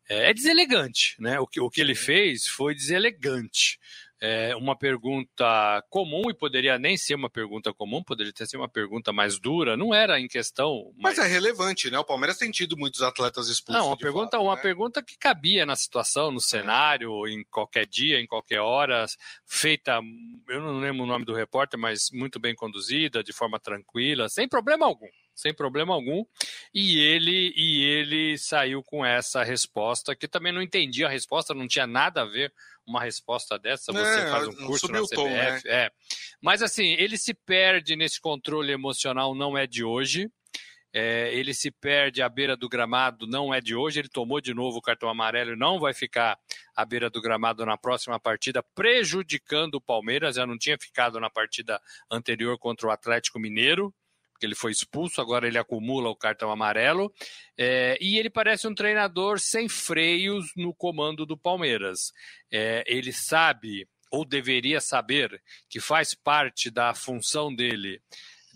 É, 0.08 0.30
é 0.30 0.34
deselegante, 0.34 1.16
né? 1.18 1.38
O 1.40 1.46
que, 1.46 1.60
o 1.60 1.70
que 1.70 1.80
ele 1.80 1.94
fez 1.94 2.46
foi 2.46 2.74
deselegante 2.74 3.78
é, 4.24 4.56
uma 4.56 4.74
pergunta 4.74 5.84
comum, 5.90 6.30
e 6.30 6.34
poderia 6.34 6.78
nem 6.78 6.96
ser 6.96 7.14
uma 7.14 7.28
pergunta 7.28 7.74
comum, 7.74 8.02
poderia 8.02 8.32
ter 8.32 8.46
sido 8.46 8.60
uma 8.60 8.68
pergunta 8.68 9.12
mais 9.12 9.38
dura, 9.38 9.76
não 9.76 9.94
era 9.94 10.18
em 10.18 10.26
questão. 10.26 10.90
Mas, 10.96 11.18
mas 11.18 11.26
é 11.26 11.30
relevante, 11.30 11.90
né? 11.90 11.98
O 11.98 12.04
Palmeiras 12.04 12.38
tem 12.38 12.50
tido 12.50 12.74
muitos 12.74 13.02
atletas 13.02 13.48
expulsos. 13.48 13.82
Não, 13.82 13.90
uma, 13.90 13.98
pergunta, 13.98 14.38
fato, 14.38 14.42
uma 14.42 14.56
né? 14.56 14.62
pergunta 14.62 15.02
que 15.02 15.18
cabia 15.18 15.66
na 15.66 15.76
situação, 15.76 16.30
no 16.30 16.40
cenário, 16.40 17.28
em 17.28 17.44
qualquer 17.50 17.86
dia, 17.86 18.18
em 18.18 18.26
qualquer 18.26 18.60
hora, 18.60 19.04
feita, 19.44 20.00
eu 20.48 20.60
não 20.62 20.80
lembro 20.80 21.02
o 21.02 21.06
nome 21.06 21.26
do 21.26 21.34
repórter, 21.34 21.78
mas 21.78 22.08
muito 22.10 22.40
bem 22.40 22.54
conduzida, 22.54 23.22
de 23.22 23.32
forma 23.32 23.60
tranquila, 23.60 24.30
sem 24.30 24.48
problema 24.48 24.86
algum 24.86 25.08
sem 25.34 25.52
problema 25.52 25.94
algum. 25.94 26.24
E 26.72 26.98
ele 26.98 27.52
e 27.56 27.82
ele 27.82 28.38
saiu 28.38 28.82
com 28.82 29.04
essa 29.04 29.42
resposta 29.42 30.14
que 30.14 30.28
também 30.28 30.52
não 30.52 30.62
entendi 30.62 31.04
a 31.04 31.08
resposta, 31.08 31.54
não 31.54 31.66
tinha 31.66 31.86
nada 31.86 32.22
a 32.22 32.26
ver 32.26 32.52
uma 32.86 33.02
resposta 33.02 33.58
dessa, 33.58 33.92
você 33.92 34.20
é, 34.20 34.30
faz 34.30 34.46
um 34.46 34.54
curso 34.66 34.88
na 34.88 35.00
CBF. 35.00 35.14
Tom, 35.14 35.28
né? 35.28 35.60
é. 35.66 35.90
Mas 36.40 36.62
assim, 36.62 36.92
ele 36.98 37.16
se 37.16 37.32
perde 37.32 37.96
nesse 37.96 38.20
controle 38.20 38.72
emocional, 38.72 39.34
não 39.34 39.56
é 39.56 39.66
de 39.66 39.82
hoje. 39.82 40.30
É, 40.96 41.34
ele 41.34 41.52
se 41.52 41.72
perde 41.72 42.22
à 42.22 42.28
beira 42.28 42.56
do 42.56 42.68
gramado, 42.68 43.26
não 43.26 43.52
é 43.52 43.60
de 43.60 43.74
hoje. 43.74 43.98
Ele 43.98 44.08
tomou 44.08 44.40
de 44.40 44.54
novo 44.54 44.78
o 44.78 44.82
cartão 44.82 45.08
amarelo 45.08 45.52
e 45.52 45.56
não 45.56 45.80
vai 45.80 45.92
ficar 45.92 46.38
à 46.76 46.84
beira 46.84 47.10
do 47.10 47.20
gramado 47.20 47.66
na 47.66 47.76
próxima 47.76 48.20
partida, 48.20 48.62
prejudicando 48.76 49.74
o 49.74 49.80
Palmeiras. 49.80 50.36
Já 50.36 50.46
não 50.46 50.56
tinha 50.56 50.78
ficado 50.78 51.18
na 51.18 51.28
partida 51.28 51.80
anterior 52.08 52.56
contra 52.58 52.86
o 52.86 52.90
Atlético 52.92 53.40
Mineiro 53.40 53.92
porque 54.44 54.46
ele 54.46 54.54
foi 54.54 54.72
expulso, 54.72 55.20
agora 55.20 55.46
ele 55.46 55.58
acumula 55.58 56.10
o 56.10 56.16
cartão 56.16 56.50
amarelo. 56.50 57.12
É, 57.56 57.96
e 58.00 58.18
ele 58.18 58.28
parece 58.28 58.68
um 58.68 58.74
treinador 58.74 59.40
sem 59.40 59.68
freios 59.68 60.52
no 60.56 60.74
comando 60.74 61.24
do 61.24 61.36
Palmeiras. 61.36 62.12
É, 62.52 62.84
ele 62.86 63.12
sabe, 63.12 63.88
ou 64.10 64.24
deveria 64.24 64.80
saber, 64.80 65.42
que 65.68 65.80
faz 65.80 66.14
parte 66.14 66.70
da 66.70 66.94
função 66.94 67.54
dele 67.54 68.00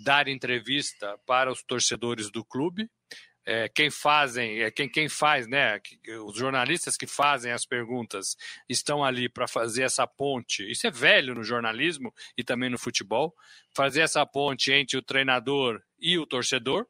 dar 0.05 0.29
entrevista 0.29 1.19
para 1.27 1.51
os 1.51 1.63
torcedores 1.63 2.31
do 2.31 2.45
clube, 2.45 2.89
é, 3.49 3.67
quem 3.67 3.91
fazem, 3.91 4.61
é, 4.61 4.71
quem, 4.71 4.87
quem 4.87 5.09
faz, 5.09 5.47
né? 5.47 5.81
Os 6.27 6.37
jornalistas 6.37 6.99
que 6.99 7.07
fazem 7.07 7.51
as 7.51 7.65
perguntas 7.65 8.37
estão 8.69 9.03
ali 9.03 9.27
para 9.27 9.49
fazer 9.49 9.85
essa 9.85 10.07
ponte. 10.07 10.71
Isso 10.71 10.87
é 10.87 10.91
velho 10.91 11.35
no 11.35 11.43
jornalismo 11.43 12.13
e 12.37 12.45
também 12.45 12.69
no 12.69 12.79
futebol. 12.79 13.35
Fazer 13.75 14.03
essa 14.03 14.25
ponte 14.27 14.71
entre 14.71 14.99
o 14.99 15.03
treinador 15.03 15.81
e 15.99 16.19
o 16.19 16.27
torcedor. 16.27 16.87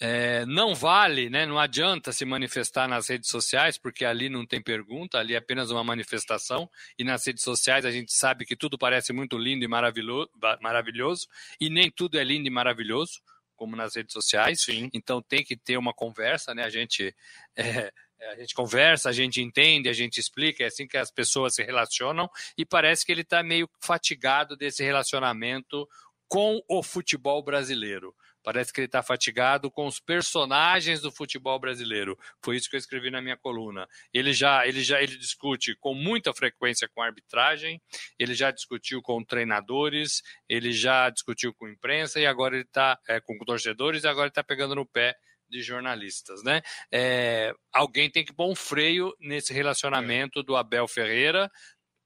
É, 0.00 0.46
não 0.46 0.76
vale, 0.76 1.28
né, 1.28 1.44
não 1.44 1.58
adianta 1.58 2.12
se 2.12 2.24
manifestar 2.24 2.86
nas 2.86 3.08
redes 3.08 3.28
sociais, 3.28 3.76
porque 3.76 4.04
ali 4.04 4.28
não 4.28 4.46
tem 4.46 4.62
pergunta, 4.62 5.18
ali 5.18 5.34
é 5.34 5.38
apenas 5.38 5.72
uma 5.72 5.82
manifestação, 5.82 6.70
e 6.96 7.02
nas 7.02 7.26
redes 7.26 7.42
sociais 7.42 7.84
a 7.84 7.90
gente 7.90 8.12
sabe 8.12 8.46
que 8.46 8.54
tudo 8.54 8.78
parece 8.78 9.12
muito 9.12 9.36
lindo 9.36 9.64
e 9.64 9.68
maravilhoso, 9.68 10.30
maravilhoso 10.62 11.26
e 11.60 11.68
nem 11.68 11.90
tudo 11.90 12.16
é 12.16 12.22
lindo 12.22 12.46
e 12.46 12.50
maravilhoso 12.50 13.20
como 13.58 13.76
nas 13.76 13.96
redes 13.96 14.12
sociais. 14.12 14.62
Sim. 14.62 14.88
Então 14.94 15.20
tem 15.20 15.44
que 15.44 15.56
ter 15.56 15.76
uma 15.76 15.92
conversa, 15.92 16.54
né? 16.54 16.62
A 16.62 16.70
gente 16.70 17.14
é, 17.56 17.92
a 18.30 18.36
gente 18.36 18.54
conversa, 18.54 19.08
a 19.10 19.12
gente 19.12 19.42
entende, 19.42 19.88
a 19.88 19.92
gente 19.92 20.18
explica, 20.18 20.64
é 20.64 20.66
assim 20.66 20.86
que 20.86 20.96
as 20.96 21.10
pessoas 21.10 21.54
se 21.54 21.62
relacionam 21.62 22.28
e 22.56 22.64
parece 22.64 23.04
que 23.04 23.12
ele 23.12 23.22
está 23.22 23.42
meio 23.42 23.68
fatigado 23.80 24.56
desse 24.56 24.82
relacionamento 24.82 25.86
com 26.28 26.60
o 26.68 26.82
futebol 26.82 27.42
brasileiro. 27.42 28.14
Parece 28.42 28.72
que 28.72 28.80
ele 28.80 28.86
está 28.86 29.02
fatigado 29.02 29.70
com 29.70 29.86
os 29.86 30.00
personagens 30.00 31.00
do 31.00 31.10
futebol 31.10 31.58
brasileiro. 31.58 32.18
Foi 32.42 32.56
isso 32.56 32.68
que 32.68 32.76
eu 32.76 32.78
escrevi 32.78 33.10
na 33.10 33.20
minha 33.20 33.36
coluna. 33.36 33.86
Ele 34.12 34.32
já, 34.32 34.66
ele 34.66 34.82
já, 34.82 35.02
ele 35.02 35.16
discute 35.16 35.76
com 35.76 35.94
muita 35.94 36.32
frequência 36.32 36.88
com 36.88 37.02
a 37.02 37.06
arbitragem. 37.06 37.80
Ele 38.18 38.34
já 38.34 38.50
discutiu 38.50 39.02
com 39.02 39.22
treinadores. 39.24 40.22
Ele 40.48 40.72
já 40.72 41.10
discutiu 41.10 41.52
com 41.54 41.68
imprensa 41.68 42.20
e 42.20 42.26
agora 42.26 42.54
ele 42.54 42.64
está 42.64 42.98
é, 43.08 43.20
com 43.20 43.38
torcedores. 43.38 44.04
E 44.04 44.08
agora 44.08 44.26
ele 44.26 44.30
está 44.30 44.44
pegando 44.44 44.74
no 44.74 44.86
pé 44.86 45.16
de 45.48 45.62
jornalistas, 45.62 46.42
né? 46.42 46.60
É, 46.92 47.54
alguém 47.72 48.10
tem 48.10 48.24
que 48.24 48.34
pôr 48.34 48.50
um 48.50 48.54
freio 48.54 49.14
nesse 49.18 49.52
relacionamento 49.52 50.42
do 50.42 50.54
Abel 50.54 50.86
Ferreira 50.86 51.50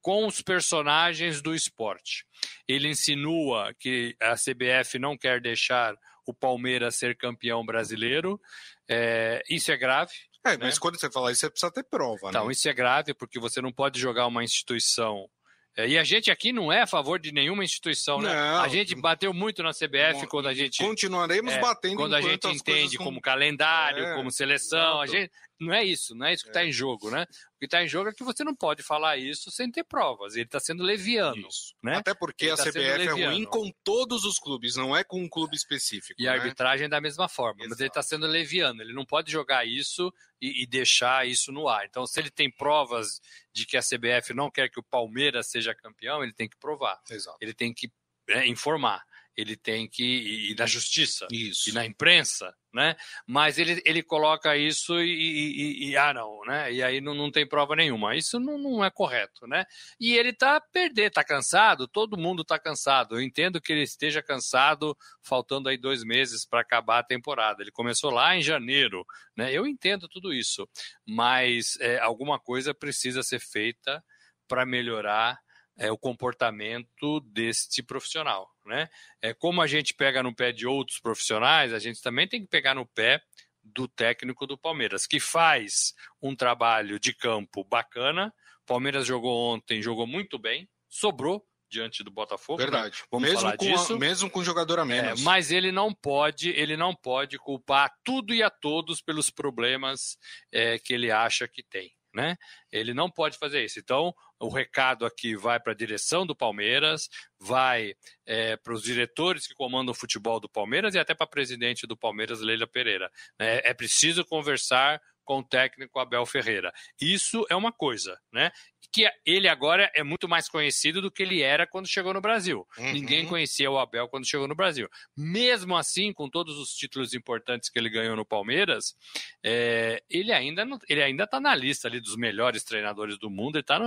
com 0.01 0.27
os 0.27 0.43
personagens 0.43 1.41
do 1.41 1.55
esporte. 1.55 2.27
Ele 2.67 2.89
insinua 2.89 3.73
que 3.79 4.17
a 4.21 4.35
CBF 4.35 4.99
não 4.99 5.17
quer 5.17 5.41
deixar 5.41 5.95
o 6.27 6.35
Palmeiras 6.35 6.97
ser 6.97 7.17
campeão 7.17 7.65
brasileiro. 7.65 8.41
É, 8.89 9.43
isso 9.49 9.73
é 9.73 9.77
grave. 9.77 10.13
É, 10.45 10.57
mas 10.57 10.75
né? 10.75 10.81
quando 10.81 10.99
você 10.99 11.11
fala 11.11 11.31
isso, 11.31 11.41
você 11.41 11.51
precisa 11.51 11.73
ter 11.73 11.85
prova. 11.85 12.29
Então, 12.29 12.47
né? 12.47 12.53
isso 12.53 12.69
é 12.69 12.73
grave 12.73 13.15
porque 13.15 13.39
você 13.39 13.61
não 13.61 13.73
pode 13.73 14.01
jogar 14.01 14.27
uma 14.27 14.43
instituição 14.43 15.29
é, 15.77 15.89
e 15.89 15.99
a 15.99 16.05
gente 16.05 16.31
aqui 16.31 16.53
não 16.53 16.71
é 16.71 16.83
a 16.83 16.87
favor 16.87 17.19
de 17.19 17.33
nenhuma 17.33 17.65
instituição, 17.65 18.21
né? 18.21 18.29
Não, 18.35 18.61
a 18.61 18.69
gente 18.69 18.95
bateu 18.95 19.33
muito 19.33 19.63
na 19.63 19.71
CBF 19.71 20.27
quando 20.29 20.47
a 20.47 20.53
gente. 20.53 20.85
Continuaremos 20.85 21.55
é, 21.55 21.61
batendo 21.61 21.97
Quando 21.97 22.15
a 22.15 22.21
gente 22.21 22.47
entende 22.47 22.99
como 22.99 23.23
calendário, 23.23 24.05
é, 24.05 24.15
como 24.15 24.31
seleção. 24.31 25.01
A 25.01 25.07
gente, 25.07 25.31
não 25.63 25.73
é 25.73 25.85
isso, 25.85 26.15
não 26.15 26.27
é 26.27 26.33
isso 26.33 26.45
que 26.45 26.51
está 26.51 26.63
é. 26.63 26.69
em 26.69 26.73
jogo, 26.73 27.11
né? 27.11 27.23
O 27.23 27.59
que 27.59 27.67
está 27.67 27.83
em 27.83 27.89
jogo 27.89 28.11
é 28.11 28.13
que 28.13 28.25
você 28.25 28.43
não 28.43 28.55
pode 28.55 28.83
falar 28.83 29.17
isso 29.17 29.51
sem 29.51 29.71
ter 29.71 29.85
provas. 29.85 30.35
Ele 30.35 30.45
está 30.45 30.59
sendo 30.59 30.83
leviano. 30.83 31.47
Isso. 31.49 31.75
Né? 31.83 31.97
Até 31.97 32.13
porque 32.15 32.47
ele 32.47 32.53
a 32.53 32.57
tá 32.57 32.65
CBF 32.65 33.21
é 33.21 33.27
ruim 33.27 33.45
com 33.45 33.71
todos 33.85 34.25
os 34.25 34.39
clubes, 34.39 34.77
não 34.77 34.97
é 34.97 35.05
com 35.05 35.23
um 35.23 35.29
clube 35.29 35.55
específico. 35.55 36.21
E 36.21 36.25
né? 36.25 36.31
a 36.31 36.35
arbitragem 36.35 36.87
é 36.87 36.89
da 36.89 37.01
mesma 37.01 37.29
forma, 37.29 37.61
Exato. 37.61 37.71
mas 37.71 37.81
ele 37.81 37.89
está 37.89 38.03
sendo 38.03 38.27
leviano. 38.27 38.83
Ele 38.83 38.93
não 38.93 39.05
pode 39.05 39.31
jogar 39.31 39.67
isso 39.67 40.13
e, 40.41 40.63
e 40.63 40.67
deixar 40.67 41.27
isso 41.27 41.53
no 41.53 41.69
ar. 41.69 41.87
Então, 41.87 42.07
se 42.07 42.19
ele 42.21 42.31
tem 42.31 42.51
provas 42.51 43.21
de 43.53 43.65
que 43.65 43.77
a 43.77 43.83
CBF 43.83 44.35
não 44.35 44.51
quer 44.51 44.69
que 44.69 44.81
o 44.81 44.85
Palmeiras 44.85 45.49
seja 45.49 45.75
campeão, 45.75 46.23
ele 46.23 46.33
tem 46.33 46.49
que 46.49 46.59
provar. 46.59 47.01
Exato. 47.11 47.39
Ele 47.41 47.55
tem 47.55 47.73
que 47.73 47.91
é, 48.29 48.47
informar 48.47 49.05
ele 49.37 49.57
tem 49.57 49.89
que 49.89 50.51
ir 50.51 50.57
na 50.57 50.67
justiça 50.67 51.27
isso. 51.31 51.71
e 51.71 51.73
na 51.73 51.85
imprensa, 51.85 52.55
né? 52.73 52.97
Mas 53.27 53.59
ele, 53.59 53.83
ele 53.85 54.03
coloca 54.03 54.57
isso 54.57 55.01
e, 55.01 55.11
e, 55.11 55.91
e 55.91 55.97
ah 55.97 56.13
não, 56.13 56.41
né? 56.47 56.73
E 56.73 56.83
aí 56.83 57.01
não, 57.01 57.15
não 57.15 57.31
tem 57.31 57.47
prova 57.47 57.75
nenhuma. 57.75 58.15
Isso 58.15 58.39
não, 58.39 58.59
não 58.59 58.85
é 58.85 58.91
correto, 58.91 59.47
né? 59.47 59.65
E 59.99 60.15
ele 60.15 60.33
tá 60.33 60.61
perder, 60.61 61.11
tá 61.11 61.25
cansado. 61.25 61.89
Todo 61.89 62.19
mundo 62.19 62.45
tá 62.45 62.59
cansado. 62.59 63.17
Eu 63.17 63.23
entendo 63.23 63.61
que 63.61 63.73
ele 63.73 63.83
esteja 63.83 64.23
cansado, 64.23 64.97
faltando 65.23 65.69
aí 65.69 65.77
dois 65.77 66.05
meses 66.05 66.47
para 66.47 66.61
acabar 66.61 66.99
a 66.99 67.05
temporada. 67.05 67.63
Ele 67.63 67.73
começou 67.73 68.11
lá 68.11 68.37
em 68.37 68.43
janeiro, 68.43 69.05
né? 69.37 69.53
Eu 69.53 69.67
entendo 69.67 70.09
tudo 70.09 70.33
isso, 70.33 70.69
mas 71.07 71.77
é, 71.81 71.99
alguma 71.99 72.39
coisa 72.39 72.75
precisa 72.75 73.23
ser 73.23 73.41
feita 73.41 74.03
para 74.47 74.67
melhorar 74.67 75.42
é, 75.79 75.91
o 75.91 75.99
comportamento 75.99 77.21
deste 77.21 77.83
profissional. 77.83 78.51
Né? 78.65 78.89
É, 79.21 79.35
como 79.35 79.61
a 79.61 79.67
gente 79.67 79.95
pega 79.95 80.23
no 80.23 80.35
pé 80.35 80.53
de 80.53 80.67
outros 80.67 80.99
profissionais, 81.01 81.73
a 81.73 81.79
gente 81.79 82.01
também 82.01 82.29
tem 82.29 82.41
que 82.41 82.49
pegar 82.49 82.75
no 82.75 82.87
pé 82.87 83.21
do 83.63 83.87
técnico 83.87 84.47
do 84.47 84.59
Palmeiras, 84.59 85.07
que 85.07 85.21
faz 85.21 85.95
um 86.21 86.35
trabalho 86.35 86.99
de 86.99 87.15
campo 87.15 87.65
bacana. 87.65 88.35
Palmeiras 88.67 89.07
jogou 89.07 89.55
ontem, 89.55 89.81
jogou 89.81 90.07
muito 90.07 90.39
bem, 90.39 90.69
sobrou 90.89 91.45
diante 91.71 92.05
do 92.05 92.11
Botafogo. 92.11 92.59
Né? 92.59 92.65
Verdade. 92.65 92.99
Né? 92.99 93.07
Vamos 93.11 93.29
mesmo 93.29 93.41
falar 93.41 93.57
com 93.57 93.65
disso. 93.65 93.95
A, 93.95 93.99
mesmo 93.99 94.31
com 94.31 94.45
jogador 94.45 94.79
a 94.79 94.85
menos. 94.85 95.21
É, 95.21 95.25
mas 95.25 95.51
ele 95.51 95.73
não 95.73 95.95
pode, 95.95 96.51
ele 96.51 96.77
não 96.77 96.95
pode 96.95 97.39
culpar 97.39 97.93
tudo 98.05 98.35
e 98.35 98.43
a 98.43 98.51
todos 98.51 99.01
pelos 99.01 99.31
problemas 99.31 100.19
é, 100.53 100.79
que 100.79 100.93
ele 100.93 101.11
acha 101.11 101.49
que 101.49 101.63
tem 101.63 101.93
né? 102.15 102.37
Ele 102.71 102.93
não 102.93 103.11
pode 103.11 103.39
fazer 103.39 103.65
isso. 103.65 103.79
Então, 103.79 104.15
o 104.43 104.49
recado 104.49 105.07
aqui 105.07 105.37
vai 105.37 105.61
para 105.61 105.73
a 105.73 105.77
direção 105.77 106.27
do 106.27 106.35
Palmeiras, 106.35 107.09
vai 107.39 107.95
é, 108.27 108.57
para 108.57 108.75
os 108.75 108.83
diretores 108.83 109.47
que 109.47 109.55
comandam 109.55 109.93
o 109.93 109.97
futebol 109.97 110.41
do 110.41 110.49
Palmeiras 110.49 110.95
e 110.95 110.99
até 110.99 111.15
para 111.15 111.25
a 111.25 111.31
presidente 111.31 111.87
do 111.87 111.97
Palmeiras, 111.97 112.41
Leila 112.41 112.67
Pereira. 112.67 113.11
É, 113.39 113.71
é 113.71 113.75
preciso 113.75 114.25
conversar 114.25 115.01
com 115.25 115.39
o 115.39 115.45
técnico 115.45 115.99
Abel 115.99 116.27
Ferreira. 116.27 116.73
Isso 117.01 117.47
é 117.49 117.57
uma 117.57 117.73
coisa, 117.73 118.19
né? 118.33 118.51
Que 118.93 119.11
ele 119.25 119.49
agora 119.49 119.91
é 119.95 120.03
muito 120.03 120.29
mais 120.29 120.49
conhecido 120.49 121.01
do 121.01 121.11
que 121.11 121.23
ele 121.23 121.41
era 121.41 121.67
quando 121.67 121.89
chegou 121.89 122.13
no 122.13 122.21
Brasil. 122.21 122.67
Uhum. 122.77 122.93
Ninguém 122.93 123.27
conhecia 123.27 123.71
o 123.71 123.79
Abel 123.79 124.09
quando 124.09 124.29
chegou 124.29 124.47
no 124.47 124.55
Brasil. 124.55 124.89
Mesmo 125.17 125.77
assim, 125.77 126.13
com 126.13 126.29
todos 126.29 126.59
os 126.59 126.75
títulos 126.75 127.15
importantes 127.15 127.71
que 127.71 127.79
ele 127.79 127.89
ganhou 127.89 128.17
no 128.17 128.27
Palmeiras, 128.27 128.95
é, 129.43 130.03
ele 130.11 130.33
ainda 130.33 130.65
não, 130.65 130.79
ele 130.89 131.03
ainda 131.03 131.25
está 131.25 131.41
na 131.41 131.55
lista 131.55 131.89
ali 131.89 132.01
dos 132.01 132.17
melhores 132.17 132.65
treinadores 132.65 133.19
do 133.19 133.31
mundo. 133.31 133.57
Ele 133.57 133.63
está 133.63 133.79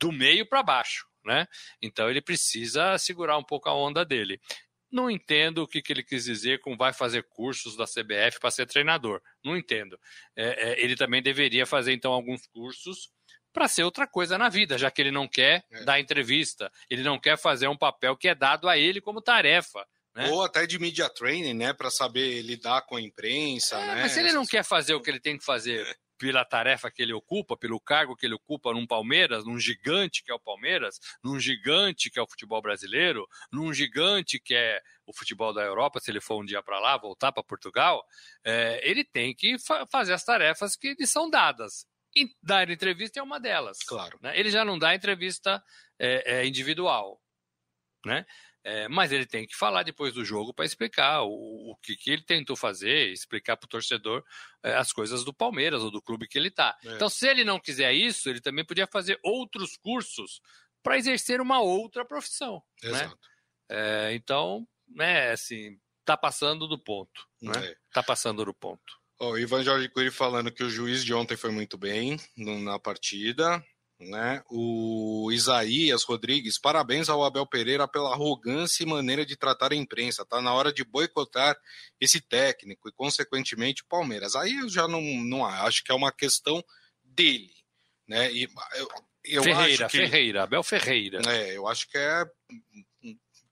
do 0.00 0.12
meio 0.12 0.46
para 0.46 0.62
baixo. 0.62 1.06
Né? 1.24 1.46
Então 1.82 2.08
ele 2.08 2.22
precisa 2.22 2.96
segurar 2.98 3.36
um 3.36 3.44
pouco 3.44 3.68
a 3.68 3.74
onda 3.74 4.04
dele. 4.04 4.40
Não 4.90 5.10
entendo 5.10 5.58
o 5.58 5.66
que, 5.66 5.82
que 5.82 5.92
ele 5.92 6.04
quis 6.04 6.24
dizer 6.24 6.60
com 6.60 6.76
vai 6.76 6.92
fazer 6.92 7.26
cursos 7.28 7.76
da 7.76 7.84
CBF 7.84 8.38
para 8.40 8.50
ser 8.50 8.66
treinador. 8.66 9.20
Não 9.44 9.56
entendo. 9.56 9.98
É, 10.36 10.70
é, 10.70 10.80
ele 10.82 10.94
também 10.94 11.20
deveria 11.20 11.66
fazer, 11.66 11.92
então, 11.92 12.12
alguns 12.12 12.46
cursos 12.46 13.10
para 13.52 13.68
ser 13.68 13.84
outra 13.84 14.06
coisa 14.06 14.36
na 14.36 14.48
vida, 14.50 14.76
já 14.76 14.90
que 14.90 15.00
ele 15.00 15.10
não 15.10 15.26
quer 15.26 15.64
é. 15.72 15.84
dar 15.84 15.98
entrevista, 15.98 16.70
ele 16.90 17.02
não 17.02 17.18
quer 17.18 17.38
fazer 17.38 17.66
um 17.66 17.76
papel 17.76 18.14
que 18.16 18.28
é 18.28 18.34
dado 18.34 18.68
a 18.68 18.78
ele 18.78 19.00
como 19.00 19.22
tarefa. 19.22 19.84
Né? 20.14 20.28
Ou 20.30 20.44
até 20.44 20.66
de 20.66 20.78
media 20.78 21.08
training, 21.08 21.54
né, 21.54 21.72
para 21.72 21.90
saber 21.90 22.42
lidar 22.42 22.82
com 22.82 22.96
a 22.96 23.00
imprensa, 23.00 23.76
é, 23.76 23.86
né? 23.86 24.02
Mas 24.02 24.12
se 24.12 24.20
ele 24.20 24.32
não 24.32 24.46
quer 24.46 24.62
fazer 24.62 24.94
o 24.94 25.00
que 25.00 25.10
ele 25.10 25.20
tem 25.20 25.38
que 25.38 25.44
fazer 25.44 25.86
pela 26.18 26.44
tarefa 26.44 26.90
que 26.90 27.02
ele 27.02 27.12
ocupa, 27.12 27.56
pelo 27.56 27.80
cargo 27.80 28.16
que 28.16 28.26
ele 28.26 28.34
ocupa 28.34 28.72
num 28.72 28.86
Palmeiras, 28.86 29.44
num 29.44 29.58
gigante 29.58 30.22
que 30.22 30.30
é 30.30 30.34
o 30.34 30.40
Palmeiras, 30.40 30.98
num 31.22 31.38
gigante 31.38 32.10
que 32.10 32.18
é 32.18 32.22
o 32.22 32.26
futebol 32.28 32.60
brasileiro, 32.62 33.26
num 33.52 33.72
gigante 33.72 34.40
que 34.40 34.54
é 34.54 34.80
o 35.06 35.12
futebol 35.12 35.52
da 35.52 35.62
Europa, 35.62 36.00
se 36.00 36.10
ele 36.10 36.20
for 36.20 36.42
um 36.42 36.44
dia 36.44 36.62
para 36.62 36.80
lá, 36.80 36.96
voltar 36.96 37.30
para 37.32 37.42
Portugal, 37.42 38.04
é, 38.44 38.80
ele 38.88 39.04
tem 39.04 39.34
que 39.34 39.58
fa 39.58 39.86
fazer 39.86 40.12
as 40.12 40.24
tarefas 40.24 40.76
que 40.76 40.94
lhe 40.98 41.06
são 41.06 41.30
dadas. 41.30 41.86
E 42.14 42.30
dar 42.42 42.70
entrevista 42.70 43.20
é 43.20 43.22
uma 43.22 43.38
delas. 43.38 43.78
Claro. 43.86 44.18
Né? 44.22 44.38
Ele 44.38 44.50
já 44.50 44.64
não 44.64 44.78
dá 44.78 44.94
entrevista 44.94 45.62
é, 45.98 46.38
é, 46.38 46.46
individual. 46.46 47.20
Né? 48.06 48.24
É, 48.68 48.88
mas 48.88 49.12
ele 49.12 49.24
tem 49.24 49.46
que 49.46 49.54
falar 49.54 49.84
depois 49.84 50.12
do 50.12 50.24
jogo 50.24 50.52
para 50.52 50.64
explicar 50.64 51.22
o, 51.22 51.70
o 51.70 51.76
que, 51.80 51.94
que, 51.94 52.10
ele 52.10 52.22
tentou 52.22 52.56
fazer, 52.56 53.12
explicar 53.12 53.56
para 53.56 53.66
o 53.66 53.68
torcedor 53.68 54.24
é, 54.60 54.74
as 54.74 54.90
coisas 54.90 55.24
do 55.24 55.32
Palmeiras 55.32 55.84
ou 55.84 55.90
do 55.92 56.02
clube 56.02 56.26
que 56.26 56.36
ele 56.36 56.48
está. 56.48 56.76
É. 56.84 56.96
Então, 56.96 57.08
se 57.08 57.28
ele 57.28 57.44
não 57.44 57.60
quiser 57.60 57.92
isso, 57.92 58.28
ele 58.28 58.40
também 58.40 58.64
podia 58.64 58.88
fazer 58.88 59.20
outros 59.22 59.76
cursos 59.76 60.40
para 60.82 60.98
exercer 60.98 61.40
uma 61.40 61.60
outra 61.60 62.04
profissão. 62.04 62.60
Né? 62.82 62.90
Exato. 62.90 63.28
Né? 63.70 64.14
então, 64.16 64.66
né, 64.88 65.30
assim, 65.30 65.78
tá 66.04 66.16
passando 66.16 66.66
do 66.66 66.76
ponto. 66.76 67.24
Né? 67.40 67.52
É. 67.56 67.76
Tá 67.92 68.02
passando 68.02 68.44
do 68.44 68.52
ponto. 68.52 69.00
O 69.20 69.38
Ivan 69.38 69.62
Jorge 69.62 69.88
Cury 69.88 70.10
falando 70.10 70.50
que 70.50 70.64
o 70.64 70.68
juiz 70.68 71.04
de 71.04 71.14
ontem 71.14 71.36
foi 71.36 71.52
muito 71.52 71.78
bem 71.78 72.18
na 72.36 72.80
partida. 72.80 73.64
Né? 73.98 74.42
O 74.50 75.30
Isaías 75.32 76.02
Rodrigues, 76.04 76.58
parabéns 76.58 77.08
ao 77.08 77.24
Abel 77.24 77.46
Pereira 77.46 77.88
pela 77.88 78.12
arrogância 78.12 78.82
e 78.82 78.86
maneira 78.86 79.24
de 79.24 79.36
tratar 79.36 79.72
a 79.72 79.76
imprensa. 79.76 80.26
Tá 80.26 80.40
na 80.42 80.52
hora 80.52 80.70
de 80.70 80.84
boicotar 80.84 81.56
esse 81.98 82.20
técnico 82.20 82.88
e, 82.88 82.92
consequentemente, 82.92 83.82
o 83.82 83.86
Palmeiras. 83.86 84.36
Aí 84.36 84.54
eu 84.58 84.68
já 84.68 84.86
não, 84.86 85.00
não 85.00 85.46
acho 85.46 85.82
que 85.82 85.90
é 85.90 85.94
uma 85.94 86.12
questão 86.12 86.62
dele. 87.02 87.52
Né? 88.06 88.30
E 88.32 88.48
eu, 88.74 88.88
eu 89.24 89.42
Ferreira, 89.42 89.88
que, 89.88 89.96
Ferreira, 89.96 90.42
Abel 90.42 90.62
Ferreira. 90.62 91.20
É, 91.26 91.56
eu 91.56 91.66
acho 91.66 91.88
que 91.88 91.96
é 91.96 92.24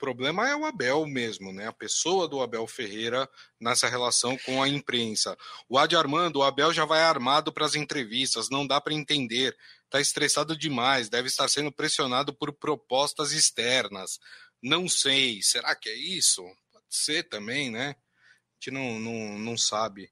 problema 0.04 0.46
é 0.46 0.54
o 0.54 0.66
Abel 0.66 1.06
mesmo, 1.06 1.50
né? 1.50 1.66
A 1.66 1.72
pessoa 1.72 2.28
do 2.28 2.42
Abel 2.42 2.66
Ferreira 2.66 3.26
nessa 3.58 3.88
relação 3.88 4.36
com 4.44 4.62
a 4.62 4.68
imprensa. 4.68 5.34
O 5.66 5.78
Adi 5.78 5.96
Armando, 5.96 6.40
o 6.40 6.42
Abel 6.42 6.74
já 6.74 6.84
vai 6.84 7.00
armado 7.00 7.50
para 7.50 7.64
as 7.64 7.74
entrevistas, 7.74 8.50
não 8.50 8.66
dá 8.66 8.78
para 8.82 8.92
entender. 8.92 9.56
Está 9.84 10.02
estressado 10.02 10.58
demais, 10.58 11.08
deve 11.08 11.28
estar 11.28 11.48
sendo 11.48 11.72
pressionado 11.72 12.34
por 12.34 12.52
propostas 12.52 13.32
externas. 13.32 14.20
Não 14.62 14.86
sei, 14.90 15.40
será 15.40 15.74
que 15.74 15.88
é 15.88 15.96
isso? 15.96 16.42
Pode 16.70 16.84
ser 16.90 17.22
também, 17.22 17.70
né? 17.70 17.96
A 17.96 18.54
gente 18.60 18.70
não, 18.72 19.00
não, 19.00 19.38
não 19.38 19.56
sabe. 19.56 20.10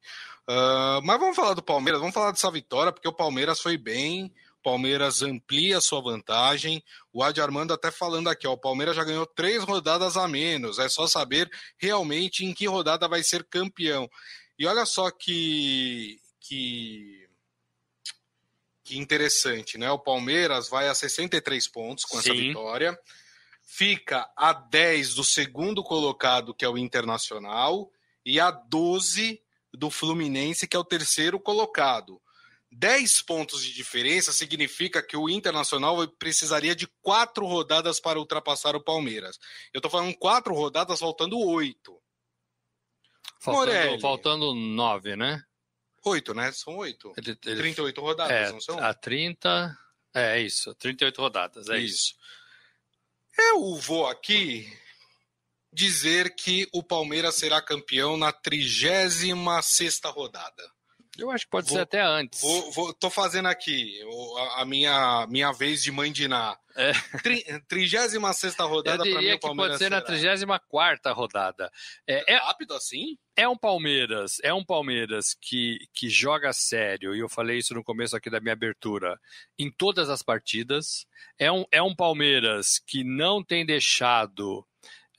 Uh, 0.48 1.04
mas 1.04 1.20
vamos 1.20 1.36
falar 1.36 1.52
do 1.52 1.62
Palmeiras, 1.62 2.00
vamos 2.00 2.14
falar 2.14 2.30
dessa 2.30 2.50
vitória, 2.50 2.92
porque 2.92 3.08
o 3.08 3.12
Palmeiras 3.12 3.60
foi 3.60 3.76
bem, 3.76 4.32
Palmeiras 4.62 5.22
amplia 5.22 5.80
sua 5.80 6.00
vantagem. 6.00 6.82
O 7.12 7.22
Adi 7.22 7.40
Armando 7.40 7.72
até 7.72 7.90
falando 7.90 8.28
aqui, 8.28 8.46
ó, 8.46 8.52
o 8.52 8.58
Palmeiras 8.58 8.96
já 8.96 9.04
ganhou 9.04 9.26
três 9.26 9.62
rodadas 9.64 10.16
a 10.16 10.26
menos. 10.28 10.78
É 10.78 10.88
só 10.88 11.06
saber 11.06 11.50
realmente 11.76 12.44
em 12.44 12.54
que 12.54 12.66
rodada 12.66 13.08
vai 13.08 13.22
ser 13.22 13.44
campeão. 13.44 14.08
E 14.58 14.66
olha 14.66 14.86
só 14.86 15.10
que 15.10 16.20
que 16.40 17.28
que 18.84 18.98
interessante, 18.98 19.78
né? 19.78 19.90
O 19.90 19.98
Palmeiras 19.98 20.68
vai 20.68 20.88
a 20.88 20.94
63 20.94 21.68
pontos 21.68 22.04
com 22.04 22.20
Sim. 22.20 22.30
essa 22.30 22.38
vitória. 22.38 22.98
fica 23.64 24.30
a 24.36 24.52
10 24.52 25.14
do 25.14 25.24
segundo 25.24 25.82
colocado, 25.82 26.54
que 26.54 26.64
é 26.64 26.68
o 26.68 26.76
Internacional, 26.76 27.90
e 28.24 28.38
a 28.38 28.50
12 28.50 29.40
do 29.72 29.90
Fluminense, 29.90 30.68
que 30.68 30.76
é 30.76 30.78
o 30.78 30.84
terceiro 30.84 31.40
colocado. 31.40 32.20
10 32.72 33.22
pontos 33.22 33.62
de 33.62 33.72
diferença 33.72 34.32
significa 34.32 35.02
que 35.02 35.16
o 35.16 35.28
Internacional 35.28 36.08
precisaria 36.18 36.74
de 36.74 36.88
quatro 37.02 37.46
rodadas 37.46 38.00
para 38.00 38.18
ultrapassar 38.18 38.74
o 38.74 38.82
Palmeiras. 38.82 39.38
Eu 39.74 39.78
estou 39.78 39.90
falando 39.90 40.16
quatro 40.16 40.54
rodadas, 40.54 40.98
faltando 40.98 41.38
oito. 41.38 42.00
Faltando, 43.40 44.00
faltando 44.00 44.54
nove, 44.54 45.16
né? 45.16 45.44
Oito, 46.04 46.32
né? 46.32 46.50
São 46.52 46.76
oito. 46.76 47.12
Ele, 47.16 47.36
ele... 47.44 47.60
38 47.60 48.00
rodadas, 48.00 48.48
é, 48.48 48.52
não 48.52 48.60
são? 48.60 48.78
A 48.78 48.94
30. 48.94 49.78
É, 50.14 50.38
é 50.38 50.40
isso, 50.40 50.74
38 50.74 51.20
rodadas, 51.20 51.68
é 51.68 51.78
isso. 51.78 51.94
isso. 51.94 52.14
Eu 53.36 53.76
vou 53.76 54.06
aqui 54.06 54.66
dizer 55.72 56.34
que 56.34 56.68
o 56.72 56.82
Palmeiras 56.82 57.34
será 57.34 57.60
campeão 57.60 58.16
na 58.16 58.32
36 58.32 60.00
rodada. 60.04 60.70
Eu 61.18 61.30
acho 61.30 61.44
que 61.44 61.50
pode 61.50 61.68
vou, 61.68 61.76
ser 61.76 61.82
até 61.82 62.00
antes. 62.00 62.40
Vou, 62.40 62.72
vou, 62.72 62.94
tô 62.94 63.10
fazendo 63.10 63.46
aqui 63.46 64.00
a, 64.56 64.64
minha, 64.64 65.26
minha 65.28 65.52
vez 65.52 65.82
de 65.82 65.92
mandinar. 65.92 66.58
É. 66.74 66.92
36 67.68 68.14
rodada 68.60 69.04
para 69.04 69.20
mim 69.20 69.32
o 69.32 69.38
Palmeiras. 69.38 69.72
Pode 69.72 69.78
ser 69.78 69.90
na 69.90 70.00
34 70.00 71.14
rodada. 71.14 71.70
É, 72.06 72.32
é, 72.32 72.36
rápido 72.36 72.72
assim? 72.72 73.18
É 73.36 73.46
um 73.46 73.56
Palmeiras, 73.56 74.38
é 74.42 74.54
um 74.54 74.64
Palmeiras 74.64 75.36
que, 75.38 75.78
que 75.92 76.08
joga 76.08 76.50
sério, 76.52 77.14
e 77.14 77.18
eu 77.18 77.28
falei 77.28 77.58
isso 77.58 77.74
no 77.74 77.84
começo 77.84 78.16
aqui 78.16 78.30
da 78.30 78.40
minha 78.40 78.54
abertura, 78.54 79.20
em 79.58 79.70
todas 79.70 80.08
as 80.08 80.22
partidas. 80.22 81.06
É 81.38 81.52
um, 81.52 81.66
é 81.70 81.82
um 81.82 81.94
Palmeiras 81.94 82.80
que 82.86 83.04
não 83.04 83.44
tem 83.44 83.66
deixado 83.66 84.66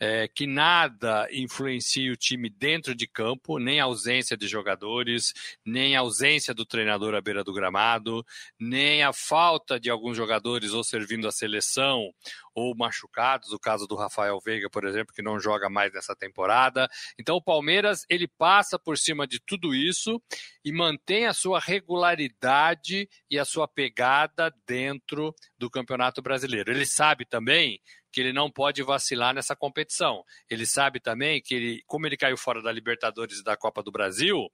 é, 0.03 0.27
que 0.27 0.45
nada 0.45 1.29
influencie 1.31 2.11
o 2.11 2.17
time 2.17 2.49
dentro 2.49 2.93
de 2.93 3.07
campo, 3.07 3.57
nem 3.57 3.79
a 3.79 3.85
ausência 3.85 4.35
de 4.35 4.49
jogadores, 4.49 5.33
nem 5.65 5.95
a 5.95 6.01
ausência 6.01 6.53
do 6.53 6.65
treinador 6.65 7.15
à 7.15 7.21
beira 7.21 7.41
do 7.41 7.53
gramado, 7.53 8.25
nem 8.59 9.01
a 9.01 9.13
falta 9.13 9.79
de 9.79 9.89
alguns 9.89 10.17
jogadores 10.17 10.71
ou 10.71 10.83
servindo 10.83 11.25
a 11.25 11.31
seleção 11.31 12.13
ou 12.53 12.75
machucados, 12.75 13.53
o 13.53 13.59
caso 13.59 13.87
do 13.87 13.95
Rafael 13.95 14.41
Veiga, 14.41 14.69
por 14.69 14.83
exemplo, 14.83 15.13
que 15.13 15.21
não 15.21 15.39
joga 15.39 15.69
mais 15.69 15.93
nessa 15.93 16.13
temporada. 16.13 16.89
Então 17.17 17.37
o 17.37 17.41
Palmeiras, 17.41 18.05
ele 18.09 18.27
passa 18.27 18.77
por 18.77 18.97
cima 18.97 19.25
de 19.25 19.39
tudo 19.39 19.73
isso 19.73 20.21
e 20.65 20.73
mantém 20.73 21.27
a 21.27 21.33
sua 21.33 21.61
regularidade 21.61 23.07
e 23.31 23.39
a 23.39 23.45
sua 23.45 23.69
pegada 23.69 24.53
dentro 24.67 25.33
do 25.57 25.69
Campeonato 25.69 26.21
Brasileiro. 26.21 26.71
Ele 26.71 26.85
sabe 26.85 27.25
também 27.25 27.79
que 28.13 28.21
ele 28.21 28.31
não 28.31 28.49
pode 28.49 28.83
vacilar 28.83 29.33
nessa 29.33 29.55
competição. 29.55 30.23
Ele 30.47 30.67
sabe 30.67 30.99
também 30.99 31.41
que, 31.41 31.55
ele, 31.55 31.83
como 31.87 32.05
ele 32.05 32.15
caiu 32.15 32.37
fora 32.37 32.61
da 32.61 32.71
Libertadores 32.71 33.39
e 33.39 33.43
da 33.43 33.57
Copa 33.57 33.81
do 33.81 33.91
Brasil, 33.91 34.47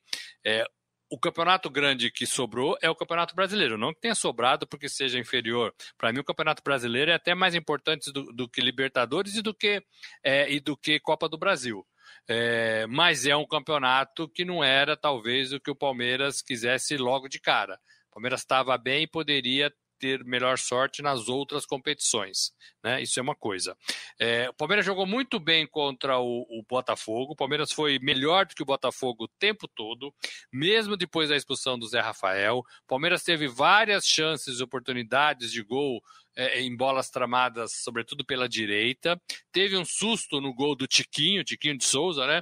é, 0.45 0.65
o 1.11 1.19
campeonato 1.19 1.69
grande 1.69 2.09
que 2.09 2.25
sobrou 2.25 2.77
é 2.81 2.89
o 2.89 2.95
Campeonato 2.95 3.35
Brasileiro. 3.35 3.77
Não 3.77 3.93
que 3.93 3.99
tenha 3.99 4.15
sobrado 4.15 4.65
porque 4.65 4.87
seja 4.87 5.19
inferior. 5.19 5.73
Para 5.97 6.13
mim, 6.13 6.19
o 6.19 6.23
Campeonato 6.23 6.63
Brasileiro 6.63 7.11
é 7.11 7.15
até 7.15 7.35
mais 7.35 7.53
importante 7.53 8.11
do, 8.13 8.31
do 8.31 8.47
que 8.47 8.61
Libertadores 8.61 9.35
e 9.35 9.41
do 9.41 9.53
que, 9.53 9.83
é, 10.23 10.49
e 10.49 10.59
do 10.59 10.77
que 10.77 10.99
Copa 10.99 11.27
do 11.27 11.37
Brasil. 11.37 11.85
É, 12.27 12.85
mas 12.87 13.25
é 13.25 13.35
um 13.35 13.45
campeonato 13.45 14.29
que 14.29 14.45
não 14.45 14.63
era, 14.63 14.95
talvez, 14.95 15.51
o 15.51 15.59
que 15.59 15.71
o 15.71 15.75
Palmeiras 15.75 16.41
quisesse 16.41 16.95
logo 16.95 17.27
de 17.27 17.39
cara. 17.39 17.79
O 18.09 18.13
Palmeiras 18.13 18.41
estava 18.41 18.77
bem 18.77 19.03
e 19.03 19.07
poderia 19.07 19.73
ter 19.99 20.23
melhor 20.23 20.57
sorte 20.57 21.01
nas 21.01 21.27
outras 21.27 21.65
competições. 21.65 22.51
Né? 22.83 23.01
Isso 23.01 23.19
é 23.19 23.23
uma 23.23 23.35
coisa. 23.35 23.77
É, 24.19 24.49
o 24.49 24.53
Palmeiras 24.53 24.85
jogou 24.85 25.05
muito 25.05 25.39
bem 25.39 25.67
contra 25.67 26.17
o, 26.17 26.41
o, 26.49 26.63
Botafogo. 26.67 27.33
O 27.33 27.35
Palmeiras 27.35 27.71
foi 27.71 27.99
melhor 27.99 28.45
do 28.45 28.55
que 28.55 28.63
o 28.63 28.65
Botafogo 28.65 29.25
o 29.25 29.27
tempo 29.39 29.67
todo, 29.67 30.13
mesmo 30.51 30.95
depois 30.95 31.29
da 31.29 31.35
expulsão 31.35 31.77
do 31.77 31.87
Zé 31.87 31.99
Rafael. 31.99 32.59
O 32.59 32.87
Palmeiras 32.87 33.23
teve 33.23 33.47
várias 33.47 34.05
chances, 34.05 34.61
oportunidades 34.61 35.51
de 35.51 35.61
gol 35.61 36.01
é, 36.35 36.61
em 36.61 36.75
bolas 36.75 37.09
tramadas, 37.09 37.73
sobretudo 37.83 38.25
pela 38.25 38.47
direita. 38.47 39.21
Teve 39.51 39.75
um 39.77 39.85
susto 39.85 40.39
no 40.39 40.53
gol 40.53 40.75
do 40.75 40.87
Tiquinho, 40.87 41.43
Tiquinho 41.43 41.77
de 41.77 41.83
Souza, 41.83 42.25
né? 42.25 42.41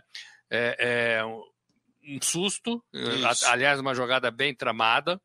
É, 0.50 1.18
é 1.20 1.26
um 1.26 2.22
susto, 2.22 2.82
Isso. 2.94 3.46
aliás, 3.48 3.80
uma 3.80 3.94
jogada 3.94 4.32
bem 4.32 4.56
tramada. 4.56 5.20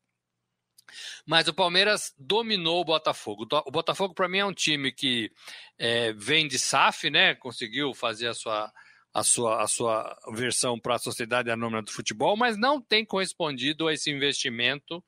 Mas 1.25 1.47
o 1.47 1.53
Palmeiras 1.53 2.13
dominou 2.17 2.81
o 2.81 2.85
Botafogo. 2.85 3.47
O 3.65 3.71
Botafogo, 3.71 4.13
para 4.13 4.27
mim, 4.27 4.39
é 4.39 4.45
um 4.45 4.53
time 4.53 4.91
que 4.91 5.31
é, 5.77 6.13
vem 6.13 6.47
de 6.47 6.59
SAF, 6.59 7.09
né? 7.09 7.35
Conseguiu 7.35 7.93
fazer 7.93 8.27
a 8.27 8.33
sua, 8.33 8.71
a 9.13 9.23
sua, 9.23 9.61
a 9.63 9.67
sua 9.67 10.19
versão 10.33 10.79
para 10.79 10.95
a 10.95 10.99
Sociedade 10.99 11.51
Anônima 11.51 11.81
do 11.81 11.91
Futebol, 11.91 12.35
mas 12.35 12.57
não 12.57 12.81
tem 12.81 13.05
correspondido 13.05 13.87
a 13.87 13.93
esse 13.93 14.11
investimento 14.11 15.03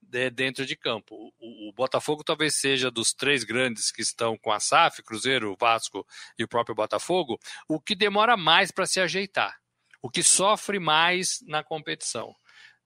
de, 0.00 0.30
dentro 0.30 0.64
de 0.64 0.76
campo. 0.76 1.14
O, 1.38 1.68
o, 1.68 1.72
Botafogo 1.72 2.24
talvez 2.24 2.58
seja 2.58 2.90
dos 2.90 3.12
três 3.12 3.44
grandes 3.44 3.90
que 3.90 4.02
estão 4.02 4.36
com 4.38 4.50
a 4.50 4.60
SAF, 4.60 5.02
Cruzeiro, 5.02 5.56
Vasco 5.58 6.06
e 6.38 6.44
o 6.44 6.48
próprio 6.48 6.74
Botafogo, 6.74 7.38
o 7.68 7.80
que 7.80 7.94
demora 7.94 8.36
mais 8.36 8.70
para 8.70 8.86
se 8.86 9.00
ajeitar, 9.00 9.58
o 10.00 10.10
que 10.10 10.22
sofre 10.22 10.78
mais 10.78 11.42
na 11.46 11.62
competição. 11.62 12.34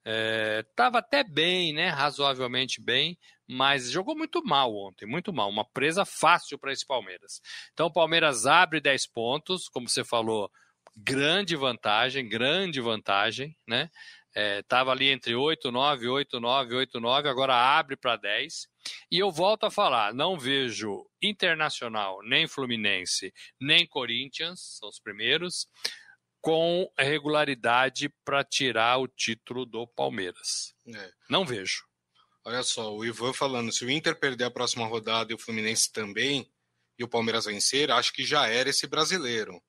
Estava 0.05 0.99
é, 0.99 1.01
até 1.01 1.23
bem, 1.23 1.73
né? 1.73 1.89
Razoavelmente 1.89 2.81
bem, 2.81 3.17
mas 3.49 3.91
jogou 3.91 4.17
muito 4.17 4.45
mal 4.45 4.75
ontem, 4.75 5.07
muito 5.07 5.33
mal. 5.33 5.49
Uma 5.49 5.65
presa 5.65 6.05
fácil 6.05 6.59
para 6.59 6.73
esse 6.73 6.87
Palmeiras. 6.87 7.41
Então 7.73 7.87
o 7.87 7.93
Palmeiras 7.93 8.47
abre 8.47 8.81
10 8.81 9.07
pontos, 9.09 9.69
como 9.69 9.89
você 9.89 10.05
falou, 10.05 10.51
grande 10.97 11.55
vantagem, 11.55 12.29
grande 12.29 12.81
vantagem, 12.81 13.57
né? 13.67 13.91
Estava 14.35 14.91
é, 14.91 14.93
ali 14.95 15.09
entre 15.11 15.35
8, 15.35 15.71
9, 15.71 16.09
8, 16.09 16.41
9, 16.41 16.75
8, 16.75 17.01
9, 17.01 17.29
agora 17.29 17.55
abre 17.55 17.97
para 17.97 18.17
10. 18.17 18.67
E 19.11 19.19
eu 19.19 19.31
volto 19.31 19.65
a 19.65 19.71
falar, 19.71 20.15
não 20.15 20.39
vejo 20.39 21.07
Internacional, 21.23 22.19
nem 22.25 22.49
Fluminense, 22.49 23.33
nem 23.61 23.87
Corinthians, 23.87 24.79
são 24.79 24.89
os 24.89 24.99
primeiros 24.99 25.69
com 26.43 26.93
regularidade 26.99 28.09
para 28.25 28.43
tirar 28.43 28.99
o 28.99 29.07
título 29.07 29.65
do 29.65 29.87
Palmeiras. 29.87 30.75
É. 30.87 31.13
Não 31.31 31.47
vejo. 31.47 31.85
Olha 32.45 32.65
só, 32.65 32.93
o 32.93 33.05
Ivan 33.05 33.33
falando, 33.33 33.73
se 33.73 33.85
o 33.85 33.91
Inter 33.91 34.19
perder 34.19 34.45
a 34.45 34.51
próxima 34.51 34.85
rodada 34.85 35.31
e 35.31 35.35
o 35.37 35.39
Fluminense 35.39 35.93
também, 35.93 36.53
e 36.99 37.05
o 37.05 37.09
Palmeiras 37.09 37.45
vencer, 37.45 37.93
acho 37.93 38.13
que 38.13 38.25
já 38.25 38.49
era 38.49 38.69
esse 38.69 38.89
brasileiro, 38.89 39.63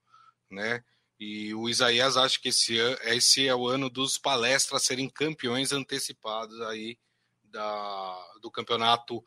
né? 0.49 0.83
E 1.19 1.53
o 1.53 1.69
Isaías 1.69 2.17
acha 2.17 2.39
que 2.39 2.49
esse, 2.49 2.75
esse 3.03 3.47
é 3.47 3.55
o 3.55 3.67
ano 3.67 3.87
dos 3.87 4.17
palestras 4.17 4.83
serem 4.83 5.07
campeões 5.07 5.71
antecipados 5.71 6.59
aí 6.61 6.97
da, 7.43 8.25
do 8.41 8.49
campeonato 8.49 9.23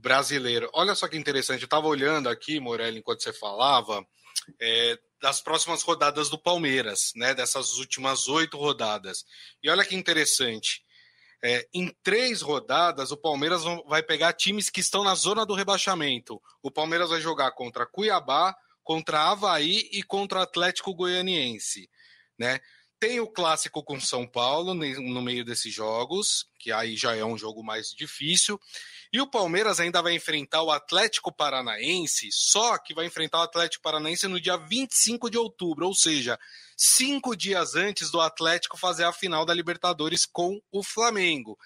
brasileiro. 0.00 0.70
Olha 0.72 0.94
só 0.94 1.08
que 1.08 1.16
interessante, 1.16 1.62
eu 1.62 1.66
estava 1.66 1.88
olhando 1.88 2.28
aqui, 2.28 2.60
Morelli, 2.60 3.00
enquanto 3.00 3.22
você 3.22 3.32
falava, 3.32 4.06
é, 4.60 4.98
das 5.20 5.40
próximas 5.40 5.82
rodadas 5.82 6.28
do 6.28 6.38
Palmeiras, 6.38 7.12
né? 7.16 7.34
Dessas 7.34 7.78
últimas 7.78 8.28
oito 8.28 8.56
rodadas. 8.56 9.24
E 9.62 9.70
olha 9.70 9.84
que 9.84 9.96
interessante. 9.96 10.82
É, 11.42 11.68
em 11.72 11.94
três 12.02 12.42
rodadas, 12.42 13.12
o 13.12 13.16
Palmeiras 13.16 13.62
vai 13.86 14.02
pegar 14.02 14.32
times 14.32 14.70
que 14.70 14.80
estão 14.80 15.04
na 15.04 15.14
zona 15.14 15.46
do 15.46 15.54
rebaixamento. 15.54 16.40
O 16.62 16.70
Palmeiras 16.70 17.10
vai 17.10 17.20
jogar 17.20 17.52
contra 17.52 17.86
Cuiabá, 17.86 18.56
contra 18.82 19.30
Havaí 19.30 19.88
e 19.92 20.02
contra 20.02 20.42
Atlético 20.42 20.94
Goianiense. 20.94 21.88
Né? 22.38 22.60
Tem 23.00 23.20
o 23.20 23.28
clássico 23.28 23.82
com 23.82 24.00
São 24.00 24.26
Paulo 24.26 24.74
no 24.74 25.22
meio 25.22 25.44
desses 25.44 25.72
jogos, 25.72 26.48
que 26.58 26.72
aí 26.72 26.96
já 26.96 27.14
é 27.14 27.24
um 27.24 27.38
jogo 27.38 27.62
mais 27.62 27.90
difícil. 27.90 28.60
E 29.12 29.20
o 29.20 29.26
Palmeiras 29.26 29.78
ainda 29.78 30.02
vai 30.02 30.14
enfrentar 30.14 30.62
o 30.62 30.70
Atlético 30.70 31.32
Paranaense, 31.32 32.28
só 32.32 32.76
que 32.76 32.92
vai 32.92 33.06
enfrentar 33.06 33.38
o 33.38 33.42
Atlético 33.42 33.82
Paranaense 33.82 34.26
no 34.26 34.40
dia 34.40 34.56
25 34.56 35.30
de 35.30 35.38
outubro, 35.38 35.86
ou 35.86 35.94
seja, 35.94 36.38
cinco 36.76 37.36
dias 37.36 37.74
antes 37.74 38.10
do 38.10 38.20
Atlético 38.20 38.76
fazer 38.76 39.04
a 39.04 39.12
final 39.12 39.46
da 39.46 39.54
Libertadores 39.54 40.26
com 40.26 40.60
o 40.70 40.82
Flamengo. 40.82 41.56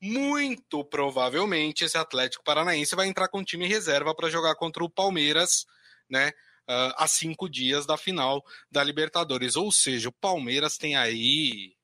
Muito 0.00 0.84
provavelmente 0.84 1.84
esse 1.84 1.98
Atlético 1.98 2.44
Paranaense 2.44 2.94
vai 2.94 3.08
entrar 3.08 3.28
com 3.28 3.44
time 3.44 3.66
reserva 3.66 4.14
para 4.14 4.30
jogar 4.30 4.54
contra 4.54 4.84
o 4.84 4.90
Palmeiras, 4.90 5.66
né? 6.08 6.32
Uh, 6.68 6.94
a 6.96 7.06
cinco 7.06 7.48
dias 7.48 7.86
da 7.86 7.96
final 7.96 8.44
da 8.70 8.82
Libertadores. 8.82 9.56
Ou 9.56 9.70
seja, 9.72 10.08
o 10.08 10.12
Palmeiras 10.12 10.76
tem 10.76 10.96
aí 10.96 11.76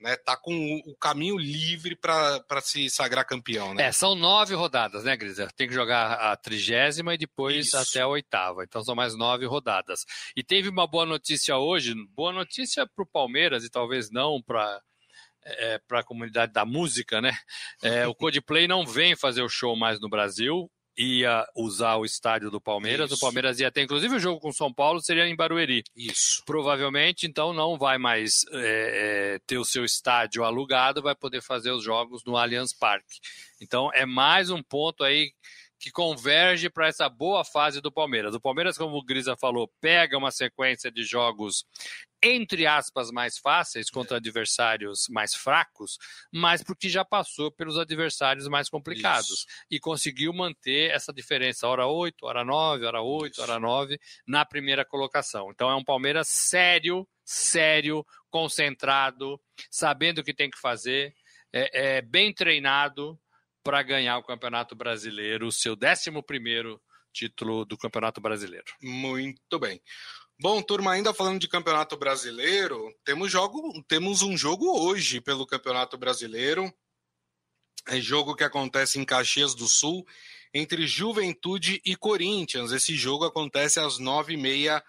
né, 0.00 0.16
tá 0.16 0.36
com 0.36 0.80
o 0.86 0.96
caminho 0.96 1.36
livre 1.36 1.94
para 1.94 2.60
se 2.62 2.88
sagrar 2.88 3.26
campeão. 3.26 3.74
Né? 3.74 3.84
É, 3.84 3.92
são 3.92 4.14
nove 4.14 4.54
rodadas, 4.54 5.04
né, 5.04 5.16
Grisa? 5.16 5.48
Tem 5.54 5.68
que 5.68 5.74
jogar 5.74 6.14
a 6.14 6.36
trigésima 6.36 7.14
e 7.14 7.18
depois 7.18 7.66
Isso. 7.66 7.76
até 7.76 8.00
a 8.00 8.08
oitava. 8.08 8.64
Então 8.64 8.82
são 8.82 8.94
mais 8.94 9.14
nove 9.14 9.44
rodadas. 9.44 10.04
E 10.34 10.42
teve 10.42 10.68
uma 10.68 10.86
boa 10.86 11.04
notícia 11.04 11.56
hoje, 11.58 11.94
boa 12.14 12.32
notícia 12.32 12.86
para 12.86 13.02
o 13.02 13.06
Palmeiras 13.06 13.64
e 13.64 13.70
talvez 13.70 14.10
não 14.10 14.42
para 14.42 14.80
é, 15.42 15.78
para 15.86 16.00
a 16.00 16.04
comunidade 16.04 16.52
da 16.52 16.66
música, 16.66 17.20
né? 17.20 17.36
É, 17.82 18.06
o 18.06 18.14
Coldplay 18.16 18.68
não 18.68 18.86
vem 18.86 19.16
fazer 19.16 19.42
o 19.42 19.48
show 19.48 19.74
mais 19.76 20.00
no 20.00 20.08
Brasil 20.08 20.70
ia 21.00 21.46
usar 21.56 21.96
o 21.96 22.04
estádio 22.04 22.50
do 22.50 22.60
Palmeiras. 22.60 23.10
Isso. 23.10 23.16
O 23.16 23.20
Palmeiras 23.20 23.58
ia 23.58 23.70
ter, 23.70 23.82
inclusive, 23.82 24.16
o 24.16 24.20
jogo 24.20 24.38
com 24.38 24.50
o 24.50 24.52
São 24.52 24.70
Paulo 24.70 25.00
seria 25.00 25.26
em 25.26 25.34
Barueri. 25.34 25.82
Isso. 25.96 26.42
Provavelmente, 26.44 27.26
então, 27.26 27.54
não 27.54 27.78
vai 27.78 27.96
mais 27.96 28.44
é, 28.52 28.58
é, 29.34 29.38
ter 29.46 29.56
o 29.56 29.64
seu 29.64 29.82
estádio 29.82 30.44
alugado, 30.44 31.00
vai 31.00 31.14
poder 31.14 31.40
fazer 31.40 31.70
os 31.70 31.82
jogos 31.82 32.22
no 32.24 32.36
Allianz 32.36 32.74
Parque. 32.74 33.18
Então, 33.62 33.90
é 33.94 34.04
mais 34.04 34.50
um 34.50 34.62
ponto 34.62 35.02
aí 35.02 35.32
que 35.78 35.90
converge 35.90 36.68
para 36.68 36.88
essa 36.88 37.08
boa 37.08 37.42
fase 37.42 37.80
do 37.80 37.90
Palmeiras. 37.90 38.34
O 38.34 38.40
Palmeiras, 38.40 38.76
como 38.76 38.98
o 38.98 39.02
Grisa 39.02 39.34
falou, 39.34 39.72
pega 39.80 40.18
uma 40.18 40.30
sequência 40.30 40.92
de 40.92 41.02
jogos 41.02 41.64
entre 42.22 42.66
aspas 42.66 43.10
mais 43.10 43.38
fáceis 43.38 43.90
contra 43.90 44.18
adversários 44.18 45.06
mais 45.08 45.34
fracos, 45.34 45.98
mas 46.32 46.62
porque 46.62 46.88
já 46.88 47.04
passou 47.04 47.50
pelos 47.50 47.78
adversários 47.78 48.46
mais 48.48 48.68
complicados 48.68 49.30
Isso. 49.30 49.46
e 49.70 49.80
conseguiu 49.80 50.32
manter 50.32 50.90
essa 50.90 51.12
diferença 51.12 51.66
hora 51.66 51.86
8, 51.86 52.24
hora 52.24 52.44
9, 52.44 52.84
hora 52.84 53.02
8, 53.02 53.32
Isso. 53.32 53.42
hora 53.42 53.58
9 53.58 53.98
na 54.26 54.44
primeira 54.44 54.84
colocação. 54.84 55.50
Então 55.50 55.70
é 55.70 55.74
um 55.74 55.84
Palmeiras 55.84 56.28
sério, 56.28 57.08
sério, 57.24 58.04
concentrado, 58.28 59.40
sabendo 59.70 60.18
o 60.18 60.24
que 60.24 60.34
tem 60.34 60.50
que 60.50 60.58
fazer, 60.58 61.14
é, 61.52 61.96
é 61.96 62.02
bem 62.02 62.32
treinado 62.32 63.18
para 63.62 63.82
ganhar 63.82 64.18
o 64.18 64.24
Campeonato 64.24 64.74
Brasileiro, 64.74 65.46
o 65.46 65.52
seu 65.52 65.74
11 65.74 66.80
título 67.12 67.64
do 67.64 67.76
Campeonato 67.76 68.20
Brasileiro. 68.20 68.72
Muito 68.82 69.58
bem. 69.58 69.80
Bom, 70.42 70.62
turma, 70.62 70.92
ainda 70.92 71.12
falando 71.12 71.38
de 71.38 71.46
Campeonato 71.46 71.98
Brasileiro, 71.98 72.90
temos, 73.04 73.30
jogo, 73.30 73.84
temos 73.86 74.22
um 74.22 74.34
jogo 74.38 74.74
hoje 74.80 75.20
pelo 75.20 75.46
Campeonato 75.46 75.98
Brasileiro. 75.98 76.72
É 77.86 78.00
jogo 78.00 78.34
que 78.34 78.42
acontece 78.42 78.98
em 78.98 79.04
Caxias 79.04 79.54
do 79.54 79.68
Sul, 79.68 80.02
entre 80.54 80.86
Juventude 80.86 81.82
e 81.84 81.94
Corinthians. 81.94 82.72
Esse 82.72 82.96
jogo 82.96 83.26
acontece 83.26 83.78
às 83.78 83.98
nove 83.98 84.32
e 84.32 84.36
meia 84.38 84.82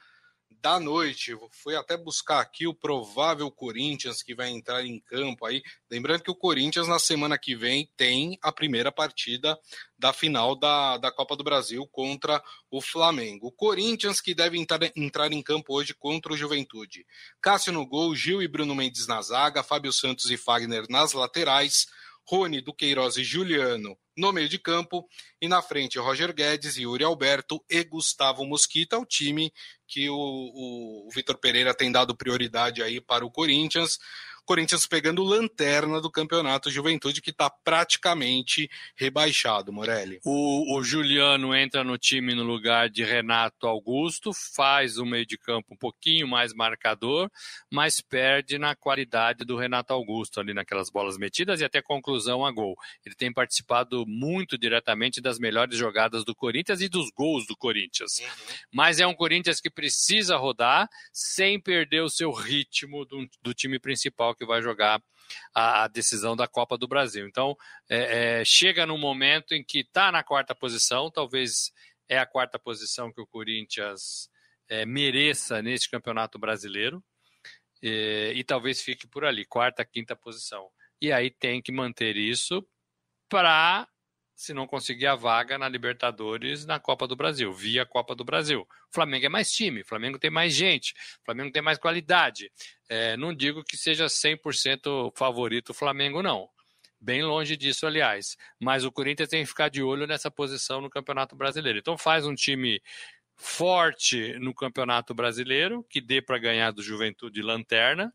da 0.61 0.79
noite. 0.79 1.35
Fui 1.51 1.75
até 1.75 1.97
buscar 1.97 2.39
aqui 2.39 2.67
o 2.67 2.73
provável 2.73 3.49
Corinthians 3.49 4.21
que 4.21 4.35
vai 4.35 4.49
entrar 4.49 4.85
em 4.85 4.99
campo 4.99 5.45
aí. 5.45 5.63
Lembrando 5.89 6.21
que 6.21 6.31
o 6.31 6.35
Corinthians 6.35 6.87
na 6.87 6.99
semana 6.99 7.37
que 7.37 7.55
vem 7.55 7.89
tem 7.97 8.37
a 8.41 8.51
primeira 8.51 8.91
partida 8.91 9.57
da 9.97 10.13
final 10.13 10.55
da, 10.55 10.97
da 10.97 11.11
Copa 11.11 11.35
do 11.35 11.43
Brasil 11.43 11.87
contra 11.87 12.41
o 12.69 12.79
Flamengo. 12.79 13.47
O 13.47 13.51
Corinthians 13.51 14.21
que 14.21 14.35
deve 14.35 14.57
entrar, 14.57 14.79
entrar 14.95 15.31
em 15.31 15.41
campo 15.41 15.73
hoje 15.73 15.93
contra 15.93 16.31
o 16.31 16.37
Juventude. 16.37 17.05
Cássio 17.41 17.73
no 17.73 17.85
gol, 17.85 18.15
Gil 18.15 18.41
e 18.41 18.47
Bruno 18.47 18.75
Mendes 18.75 19.07
na 19.07 19.21
zaga, 19.21 19.63
Fábio 19.63 19.91
Santos 19.91 20.29
e 20.29 20.37
Fagner 20.37 20.85
nas 20.89 21.13
laterais. 21.13 21.87
Rony, 22.27 22.61
Duqueiroz 22.61 23.17
e 23.17 23.23
Juliano 23.23 23.97
no 24.17 24.31
meio 24.31 24.47
de 24.47 24.59
campo, 24.59 25.07
e 25.41 25.47
na 25.47 25.61
frente 25.61 25.97
Roger 25.97 26.33
Guedes, 26.33 26.77
Yuri 26.77 27.03
Alberto 27.03 27.63
e 27.69 27.83
Gustavo 27.83 28.45
Mosquita, 28.45 28.97
o 28.97 29.05
time 29.05 29.51
que 29.87 30.09
o, 30.09 30.15
o, 30.15 31.07
o 31.07 31.09
Vitor 31.11 31.37
Pereira 31.37 31.73
tem 31.73 31.91
dado 31.91 32.15
prioridade 32.15 32.83
aí 32.83 33.01
para 33.01 33.25
o 33.25 33.31
Corinthians. 33.31 33.97
Corinthians 34.51 34.85
pegando 34.85 35.23
lanterna 35.23 36.01
do 36.01 36.11
campeonato 36.11 36.69
Juventude, 36.69 37.21
que 37.21 37.29
está 37.29 37.49
praticamente 37.49 38.69
rebaixado, 38.97 39.71
Morelli. 39.71 40.19
O, 40.25 40.77
o, 40.77 40.83
Juliano 40.83 41.55
entra 41.55 41.85
no 41.85 41.97
time 41.97 42.35
no 42.35 42.43
lugar 42.43 42.89
de 42.89 43.01
Renato 43.01 43.65
Augusto, 43.65 44.33
faz 44.33 44.97
o 44.97 45.05
meio 45.05 45.25
de 45.25 45.37
campo 45.37 45.73
um 45.73 45.77
pouquinho 45.77 46.27
mais 46.27 46.53
marcador, 46.53 47.31
mas 47.71 48.01
perde 48.01 48.57
na 48.57 48.75
qualidade 48.75 49.45
do 49.45 49.55
Renato 49.55 49.93
Augusto 49.93 50.41
ali 50.41 50.53
naquelas 50.53 50.89
bolas 50.89 51.17
metidas 51.17 51.61
e 51.61 51.63
até 51.63 51.81
conclusão 51.81 52.45
a 52.45 52.51
gol. 52.51 52.75
Ele 53.05 53.15
tem 53.15 53.31
participado 53.31 54.05
muito 54.05 54.57
diretamente 54.57 55.21
das 55.21 55.39
melhores 55.39 55.77
jogadas 55.77 56.25
do 56.25 56.35
Corinthians 56.35 56.81
e 56.81 56.89
dos 56.89 57.09
gols 57.11 57.47
do 57.47 57.55
Corinthians. 57.55 58.19
Uhum. 58.19 58.55
Mas 58.69 58.99
é 58.99 59.07
um 59.07 59.15
Corinthians 59.15 59.61
que 59.61 59.69
precisa 59.69 60.35
rodar 60.35 60.89
sem 61.13 61.57
perder 61.57 62.01
o 62.01 62.09
seu 62.09 62.33
ritmo 62.33 63.05
do, 63.05 63.25
do 63.41 63.53
time 63.53 63.79
principal 63.79 64.35
que 64.41 64.45
vai 64.45 64.59
jogar 64.59 64.99
a, 65.53 65.83
a 65.83 65.87
decisão 65.87 66.35
da 66.35 66.47
Copa 66.47 66.75
do 66.75 66.87
Brasil. 66.87 67.27
Então, 67.27 67.55
é, 67.87 68.39
é, 68.39 68.45
chega 68.45 68.87
num 68.87 68.97
momento 68.97 69.53
em 69.53 69.63
que 69.63 69.81
está 69.81 70.11
na 70.11 70.23
quarta 70.23 70.55
posição, 70.55 71.11
talvez 71.11 71.71
é 72.09 72.17
a 72.17 72.25
quarta 72.25 72.57
posição 72.57 73.13
que 73.13 73.21
o 73.21 73.27
Corinthians 73.27 74.29
é, 74.67 74.83
mereça 74.83 75.61
neste 75.61 75.91
campeonato 75.91 76.39
brasileiro, 76.39 77.03
e, 77.83 78.33
e 78.35 78.43
talvez 78.43 78.81
fique 78.81 79.07
por 79.07 79.23
ali, 79.23 79.45
quarta, 79.45 79.85
quinta 79.85 80.15
posição. 80.15 80.67
E 80.99 81.11
aí 81.11 81.29
tem 81.29 81.61
que 81.61 81.71
manter 81.71 82.17
isso 82.17 82.67
para 83.29 83.87
se 84.41 84.53
não 84.53 84.65
conseguir 84.65 85.05
a 85.05 85.15
vaga 85.15 85.57
na 85.57 85.69
Libertadores 85.69 86.65
na 86.65 86.79
Copa 86.79 87.07
do 87.07 87.15
Brasil, 87.15 87.53
via 87.53 87.85
Copa 87.85 88.15
do 88.15 88.23
Brasil. 88.23 88.61
O 88.61 88.93
Flamengo 88.93 89.27
é 89.27 89.29
mais 89.29 89.51
time, 89.51 89.81
o 89.81 89.85
Flamengo 89.85 90.17
tem 90.17 90.31
mais 90.31 90.55
gente, 90.55 90.93
o 91.21 91.25
Flamengo 91.25 91.51
tem 91.51 91.61
mais 91.61 91.77
qualidade. 91.77 92.51
É, 92.89 93.15
não 93.15 93.33
digo 93.33 93.63
que 93.63 93.77
seja 93.77 94.07
100% 94.07 95.11
favorito 95.15 95.69
o 95.69 95.73
Flamengo, 95.73 96.23
não. 96.23 96.49
Bem 96.99 97.23
longe 97.23 97.55
disso, 97.55 97.85
aliás. 97.85 98.35
Mas 98.59 98.83
o 98.83 98.91
Corinthians 98.91 99.29
tem 99.29 99.43
que 99.43 99.49
ficar 99.49 99.69
de 99.69 99.83
olho 99.83 100.07
nessa 100.07 100.31
posição 100.31 100.81
no 100.81 100.89
Campeonato 100.89 101.35
Brasileiro. 101.35 101.77
Então 101.77 101.97
faz 101.97 102.25
um 102.25 102.33
time 102.33 102.81
forte 103.35 104.37
no 104.39 104.53
Campeonato 104.53 105.13
Brasileiro, 105.13 105.85
que 105.89 106.01
dê 106.01 106.21
para 106.21 106.37
ganhar 106.39 106.71
do 106.71 106.81
Juventude 106.81 107.41
Lanterna, 107.41 108.13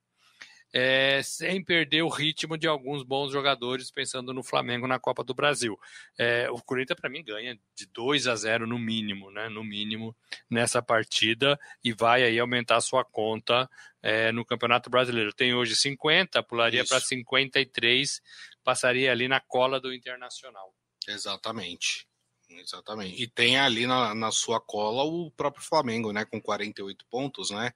é, 0.78 1.22
sem 1.22 1.64
perder 1.64 2.02
o 2.02 2.08
ritmo 2.10 2.58
de 2.58 2.66
alguns 2.66 3.02
bons 3.02 3.32
jogadores, 3.32 3.90
pensando 3.90 4.34
no 4.34 4.42
Flamengo 4.42 4.86
na 4.86 4.98
Copa 4.98 5.24
do 5.24 5.32
Brasil. 5.32 5.80
É, 6.18 6.50
o 6.50 6.62
Corinthians, 6.62 7.00
para 7.00 7.08
mim, 7.08 7.24
ganha 7.24 7.58
de 7.74 7.86
2 7.86 8.26
a 8.26 8.36
0 8.36 8.66
no 8.66 8.78
mínimo, 8.78 9.30
né? 9.30 9.48
No 9.48 9.64
mínimo, 9.64 10.14
nessa 10.50 10.82
partida, 10.82 11.58
e 11.82 11.94
vai 11.94 12.24
aí 12.24 12.38
aumentar 12.38 12.78
sua 12.82 13.02
conta 13.06 13.66
é, 14.02 14.30
no 14.32 14.44
Campeonato 14.44 14.90
Brasileiro. 14.90 15.32
Tem 15.32 15.54
hoje 15.54 15.74
50, 15.74 16.42
pularia 16.42 16.84
para 16.84 17.00
53, 17.00 18.20
passaria 18.62 19.10
ali 19.10 19.28
na 19.28 19.40
cola 19.40 19.80
do 19.80 19.94
Internacional. 19.94 20.74
Exatamente. 21.08 22.06
Exatamente. 22.50 23.22
E 23.22 23.26
tem 23.26 23.58
ali 23.58 23.86
na, 23.86 24.14
na 24.14 24.30
sua 24.30 24.60
cola 24.60 25.04
o 25.04 25.30
próprio 25.30 25.64
Flamengo, 25.64 26.12
né? 26.12 26.26
Com 26.26 26.38
48 26.38 27.06
pontos, 27.08 27.50
né? 27.50 27.72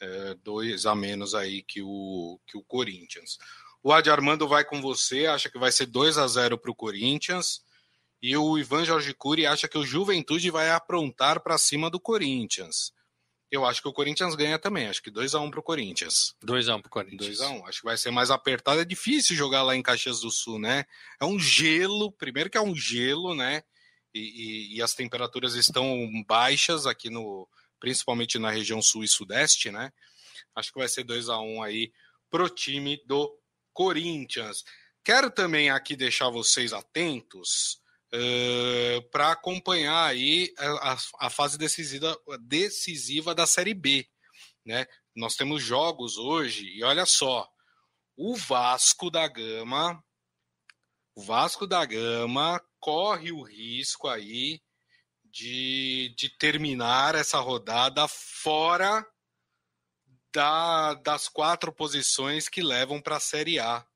É, 0.00 0.34
dois 0.42 0.86
a 0.86 0.94
menos 0.94 1.34
aí 1.34 1.62
que 1.62 1.82
o, 1.82 2.40
que 2.46 2.56
o 2.56 2.62
Corinthians. 2.64 3.38
O 3.82 3.92
Adi 3.92 4.10
Armando 4.10 4.48
vai 4.48 4.64
com 4.64 4.80
você, 4.80 5.26
acha 5.26 5.50
que 5.50 5.58
vai 5.58 5.72
ser 5.72 5.86
2 5.86 6.18
a 6.18 6.26
0 6.26 6.58
para 6.58 6.70
o 6.70 6.74
Corinthians. 6.74 7.62
E 8.22 8.36
o 8.36 8.58
Ivan 8.58 8.84
Jorge 8.84 9.14
Cury 9.14 9.46
acha 9.46 9.66
que 9.66 9.78
o 9.78 9.86
Juventude 9.86 10.50
vai 10.50 10.70
aprontar 10.70 11.40
para 11.40 11.56
cima 11.56 11.88
do 11.88 11.98
Corinthians. 11.98 12.92
Eu 13.50 13.64
acho 13.64 13.80
que 13.80 13.88
o 13.88 13.92
Corinthians 13.92 14.34
ganha 14.34 14.58
também. 14.58 14.86
Acho 14.88 15.02
que 15.02 15.10
2 15.10 15.34
a 15.34 15.40
1 15.40 15.50
para 15.50 15.60
o 15.60 15.62
Corinthians. 15.62 16.34
2 16.42 16.68
a 16.68 16.76
1 16.76 16.82
para 16.82 16.88
o 16.88 16.90
Corinthians. 16.90 17.38
2 17.38 17.40
a 17.40 17.48
1 17.48 17.66
Acho 17.66 17.78
que 17.80 17.86
vai 17.86 17.96
ser 17.96 18.10
mais 18.10 18.30
apertado. 18.30 18.80
É 18.80 18.84
difícil 18.84 19.34
jogar 19.34 19.62
lá 19.62 19.74
em 19.74 19.82
Caxias 19.82 20.20
do 20.20 20.30
Sul, 20.30 20.58
né? 20.58 20.84
É 21.18 21.24
um 21.24 21.38
gelo. 21.38 22.12
Primeiro 22.12 22.50
que 22.50 22.58
é 22.58 22.60
um 22.60 22.76
gelo, 22.76 23.34
né? 23.34 23.62
E, 24.14 24.20
e, 24.20 24.76
e 24.76 24.82
as 24.82 24.94
temperaturas 24.94 25.54
estão 25.54 26.08
baixas 26.28 26.86
aqui 26.86 27.08
no, 27.08 27.48
principalmente 27.80 28.38
na 28.38 28.50
região 28.50 28.80
sul 28.82 29.02
e 29.02 29.08
sudeste, 29.08 29.70
né? 29.70 29.90
Acho 30.54 30.72
que 30.72 30.78
vai 30.78 30.88
ser 30.88 31.02
2 31.02 31.28
a 31.28 31.40
1 31.40 31.56
um 31.56 31.62
aí 31.62 31.92
pro 32.30 32.48
time 32.48 33.02
do 33.06 33.36
Corinthians. 33.72 34.62
Quero 35.02 35.30
também 35.30 35.70
aqui 35.70 35.96
deixar 35.96 36.28
vocês 36.28 36.72
atentos 36.72 37.80
uh, 38.14 39.02
para 39.10 39.32
acompanhar 39.32 40.04
aí 40.04 40.52
a, 40.58 40.98
a, 41.20 41.30
fase 41.30 41.56
decisiva, 41.56 42.16
decisiva 42.40 43.34
da 43.34 43.46
Série 43.46 43.74
B, 43.74 44.06
né? 44.64 44.86
Nós 45.16 45.34
temos 45.34 45.62
jogos 45.62 46.18
hoje 46.18 46.66
e 46.66 46.84
olha 46.84 47.06
só, 47.06 47.48
o 48.16 48.36
Vasco 48.36 49.10
da 49.10 49.26
Gama, 49.26 50.02
o 51.14 51.22
Vasco 51.22 51.66
da 51.66 51.84
Gama 51.84 52.62
corre 52.78 53.32
o 53.32 53.42
risco 53.42 54.06
aí 54.06 54.60
de, 55.30 56.14
de 56.16 56.28
terminar 56.28 57.14
essa 57.14 57.38
rodada 57.38 58.06
fora 58.08 59.06
da, 60.32 60.94
das 60.94 61.28
quatro 61.28 61.72
posições 61.72 62.48
que 62.48 62.62
levam 62.62 63.00
para 63.00 63.16
a 63.16 63.20
Série 63.20 63.58
A 63.58 63.86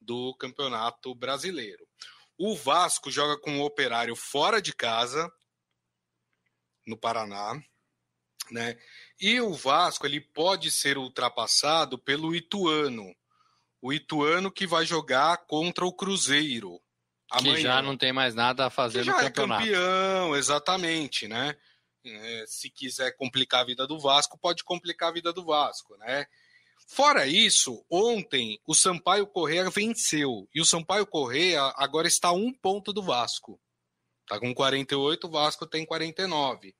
do 0.00 0.34
Campeonato 0.36 1.14
Brasileiro. 1.14 1.86
O 2.38 2.56
Vasco 2.56 3.10
joga 3.10 3.38
com 3.40 3.60
o 3.60 3.64
Operário 3.64 4.16
fora 4.16 4.60
de 4.60 4.74
casa, 4.74 5.30
no 6.86 6.96
Paraná, 6.96 7.62
né? 8.50 8.76
E 9.20 9.40
o 9.40 9.54
Vasco 9.54 10.06
ele 10.06 10.20
pode 10.20 10.70
ser 10.70 10.98
ultrapassado 10.98 11.98
pelo 11.98 12.34
Ituano. 12.34 13.14
O 13.80 13.92
Ituano 13.92 14.50
que 14.50 14.66
vai 14.66 14.84
jogar 14.84 15.46
contra 15.46 15.86
o 15.86 15.92
Cruzeiro 15.92 16.81
Amanhã. 17.32 17.54
Que 17.54 17.62
já 17.62 17.82
não 17.82 17.96
tem 17.96 18.12
mais 18.12 18.34
nada 18.34 18.66
a 18.66 18.70
fazer 18.70 19.02
que 19.02 19.10
no 19.10 19.12
já 19.12 19.18
é 19.18 19.24
campeonato. 19.24 19.62
É 19.62 19.66
campeão, 19.66 20.36
exatamente, 20.36 21.26
né? 21.26 21.56
É, 22.04 22.44
se 22.46 22.68
quiser 22.68 23.16
complicar 23.16 23.60
a 23.60 23.64
vida 23.64 23.86
do 23.86 23.98
Vasco, 23.98 24.38
pode 24.38 24.62
complicar 24.64 25.08
a 25.08 25.12
vida 25.12 25.32
do 25.32 25.44
Vasco, 25.44 25.96
né? 25.96 26.26
Fora 26.86 27.26
isso, 27.26 27.84
ontem 27.88 28.60
o 28.66 28.74
Sampaio 28.74 29.26
Correia 29.26 29.70
venceu 29.70 30.46
e 30.54 30.60
o 30.60 30.64
Sampaio 30.64 31.06
Correia 31.06 31.72
agora 31.76 32.06
está 32.06 32.28
a 32.28 32.32
um 32.32 32.52
ponto 32.52 32.92
do 32.92 33.02
Vasco. 33.02 33.58
Está 34.22 34.38
com 34.38 34.54
48, 34.54 35.26
o 35.26 35.30
Vasco 35.30 35.66
tem 35.66 35.86
49. 35.86 36.74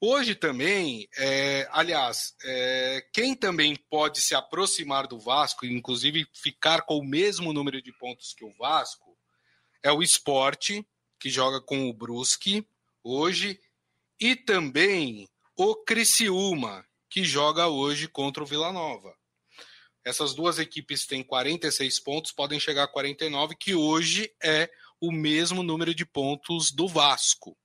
Hoje 0.00 0.34
também, 0.34 1.08
é, 1.18 1.68
aliás, 1.70 2.34
é, 2.44 3.06
quem 3.12 3.34
também 3.34 3.76
pode 3.90 4.20
se 4.20 4.34
aproximar 4.34 5.06
do 5.06 5.18
Vasco, 5.18 5.66
inclusive 5.66 6.26
ficar 6.34 6.82
com 6.82 6.98
o 6.98 7.04
mesmo 7.04 7.52
número 7.52 7.80
de 7.82 7.92
pontos 7.92 8.34
que 8.34 8.44
o 8.44 8.52
Vasco, 8.58 9.05
é 9.86 9.92
o 9.92 10.02
Esporte, 10.02 10.84
que 11.20 11.30
joga 11.30 11.60
com 11.60 11.88
o 11.88 11.92
Brusque 11.92 12.66
hoje, 13.04 13.60
e 14.18 14.34
também 14.34 15.28
o 15.56 15.76
Criciúma, 15.76 16.84
que 17.08 17.22
joga 17.22 17.68
hoje 17.68 18.08
contra 18.08 18.42
o 18.42 18.46
Vila 18.46 18.72
Nova. 18.72 19.16
Essas 20.04 20.34
duas 20.34 20.58
equipes 20.58 21.06
têm 21.06 21.22
46 21.22 22.00
pontos, 22.00 22.32
podem 22.32 22.58
chegar 22.58 22.82
a 22.82 22.88
49, 22.88 23.54
que 23.54 23.76
hoje 23.76 24.28
é 24.42 24.68
o 25.00 25.12
mesmo 25.12 25.62
número 25.62 25.94
de 25.94 26.04
pontos 26.04 26.72
do 26.72 26.88
Vasco. 26.88 27.56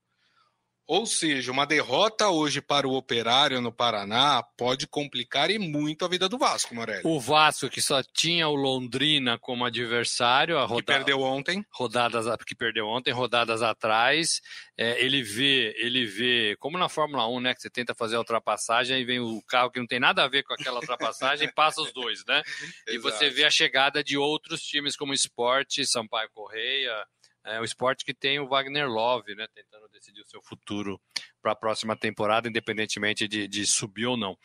Ou 0.92 1.06
seja, 1.06 1.54
uma 1.54 1.66
derrota 1.66 2.28
hoje 2.28 2.60
para 2.60 2.86
o 2.86 2.96
Operário 2.96 3.62
no 3.62 3.72
Paraná 3.72 4.44
pode 4.58 4.86
complicar 4.86 5.50
e 5.50 5.58
muito 5.58 6.04
a 6.04 6.08
vida 6.10 6.28
do 6.28 6.38
Vasco, 6.38 6.76
Morelli. 6.76 7.04
O 7.06 7.18
Vasco, 7.18 7.70
que 7.70 7.82
só 7.82 8.04
tinha 8.04 8.50
o 8.50 8.56
Londrina 8.56 9.40
como 9.40 9.64
adversário, 9.64 10.58
a 10.58 10.66
roda... 10.66 10.82
que 10.82 10.88
perdeu 10.88 11.22
ontem. 11.22 11.66
Rodadas 11.72 12.26
que 12.46 12.54
perdeu 12.54 12.88
ontem, 12.88 13.14
rodadas 13.14 13.62
atrás. 13.62 14.42
É, 14.78 15.02
ele 15.02 15.24
vê, 15.24 15.74
ele 15.78 16.06
vê, 16.06 16.58
como 16.60 16.78
na 16.78 16.90
Fórmula 16.90 17.26
1, 17.26 17.40
né? 17.40 17.56
Que 17.56 17.62
você 17.62 17.70
tenta 17.70 17.96
fazer 17.96 18.18
a 18.18 18.20
ultrapassagem, 18.20 18.98
aí 18.98 19.06
vem 19.06 19.22
o 19.22 19.42
carro 19.44 19.72
que 19.72 19.80
não 19.80 19.88
tem 19.88 19.98
nada 19.98 20.26
a 20.26 20.28
ver 20.28 20.44
com 20.44 20.54
aquela 20.54 20.82
ultrapassagem 20.82 21.48
e 21.48 21.52
passa 21.56 21.82
os 21.82 21.94
dois, 21.94 22.22
né? 22.28 22.44
e 22.90 22.98
você 22.98 23.30
vê 23.30 23.46
a 23.46 23.50
chegada 23.50 24.04
de 24.04 24.18
outros 24.18 24.62
times 24.62 24.98
como 24.98 25.14
Esporte, 25.14 25.86
Sampaio 25.86 26.30
Correia. 26.34 27.06
É 27.46 27.60
o 27.60 27.64
esporte 27.64 28.06
que 28.06 28.14
tem 28.14 28.40
o 28.40 28.48
Wagner 28.48 28.88
Love, 28.88 29.36
né, 29.36 29.48
tentando 29.54 29.88
decidir 29.90 30.22
o 30.22 30.26
seu 30.26 30.42
futuro 30.44 31.02
para 31.42 31.54
a 31.54 31.56
próxima 31.56 31.96
temporada, 31.96 32.48
independentemente 32.48 33.28
de, 33.28 33.48
de, 33.48 33.66
subir 33.66 34.06
ou 34.06 34.16
não. 34.16 34.38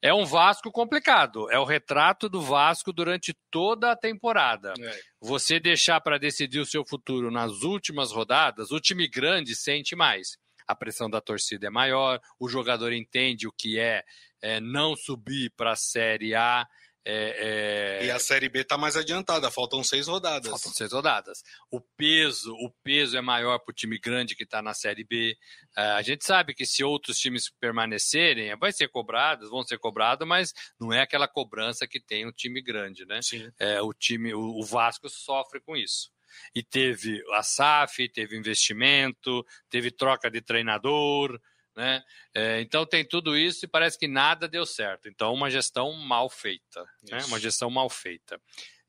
É 0.00 0.14
um 0.14 0.24
Vasco 0.24 0.70
complicado, 0.70 1.50
é 1.50 1.58
o 1.58 1.64
retrato 1.64 2.28
do 2.28 2.40
Vasco 2.40 2.92
durante 2.92 3.34
toda 3.50 3.90
a 3.90 3.96
temporada. 3.96 4.74
É. 4.78 5.00
Você 5.20 5.58
deixar 5.58 6.00
para 6.00 6.18
decidir 6.18 6.60
o 6.60 6.66
seu 6.66 6.84
futuro 6.84 7.30
nas 7.30 7.62
últimas 7.62 8.12
rodadas, 8.12 8.70
o 8.70 8.80
time 8.80 9.08
grande 9.08 9.56
sente 9.56 9.96
mais. 9.96 10.38
A 10.66 10.74
pressão 10.74 11.08
da 11.08 11.20
torcida 11.20 11.66
é 11.66 11.70
maior, 11.70 12.20
o 12.38 12.48
jogador 12.48 12.92
entende 12.92 13.46
o 13.46 13.52
que 13.52 13.78
é, 13.78 14.04
é 14.42 14.60
não 14.60 14.96
subir 14.96 15.52
para 15.56 15.72
a 15.72 15.76
Série 15.76 16.34
A. 16.34 16.66
É, 17.08 18.00
é... 18.00 18.06
E 18.06 18.10
a 18.10 18.18
Série 18.18 18.48
B 18.48 18.62
está 18.62 18.76
mais 18.76 18.96
adiantada, 18.96 19.48
faltam 19.48 19.84
seis 19.84 20.08
rodadas. 20.08 20.50
Faltam 20.50 20.72
seis 20.72 20.92
rodadas. 20.92 21.44
O 21.70 21.80
peso, 21.80 22.52
o 22.54 22.68
peso 22.82 23.16
é 23.16 23.20
maior 23.20 23.60
para 23.60 23.70
o 23.70 23.74
time 23.74 23.96
grande 23.96 24.34
que 24.34 24.42
está 24.42 24.60
na 24.60 24.74
Série 24.74 25.04
B. 25.04 25.36
É, 25.76 25.82
a 25.92 26.02
gente 26.02 26.26
sabe 26.26 26.52
que 26.52 26.66
se 26.66 26.82
outros 26.82 27.16
times 27.18 27.48
permanecerem, 27.60 28.56
vai 28.58 28.72
ser 28.72 28.88
cobrados, 28.88 29.50
vão 29.50 29.62
ser 29.62 29.78
cobrados, 29.78 30.26
mas 30.26 30.52
não 30.80 30.92
é 30.92 31.00
aquela 31.00 31.28
cobrança 31.28 31.86
que 31.86 32.00
tem 32.00 32.26
o 32.26 32.32
time 32.32 32.60
grande, 32.60 33.06
né? 33.06 33.22
Sim. 33.22 33.52
É, 33.56 33.80
o 33.80 33.92
time, 33.92 34.34
o, 34.34 34.40
o 34.40 34.64
Vasco 34.64 35.08
sofre 35.08 35.60
com 35.60 35.76
isso 35.76 36.10
e 36.54 36.62
teve 36.62 37.22
a 37.34 37.42
SAF, 37.42 38.08
teve 38.08 38.36
investimento, 38.36 39.46
teve 39.70 39.92
troca 39.92 40.28
de 40.28 40.40
treinador, 40.40 41.40
né? 41.76 42.02
É, 42.34 42.60
então 42.62 42.86
tem 42.86 43.06
tudo 43.06 43.36
isso 43.36 43.64
e 43.64 43.68
parece 43.68 43.98
que 43.98 44.08
nada 44.08 44.48
deu 44.48 44.64
certo. 44.64 45.08
Então, 45.08 45.32
uma 45.34 45.50
gestão 45.50 45.92
mal 45.92 46.30
feita. 46.30 46.84
Né? 47.10 47.18
Uma 47.26 47.38
gestão 47.38 47.68
mal 47.68 47.90
feita. 47.90 48.40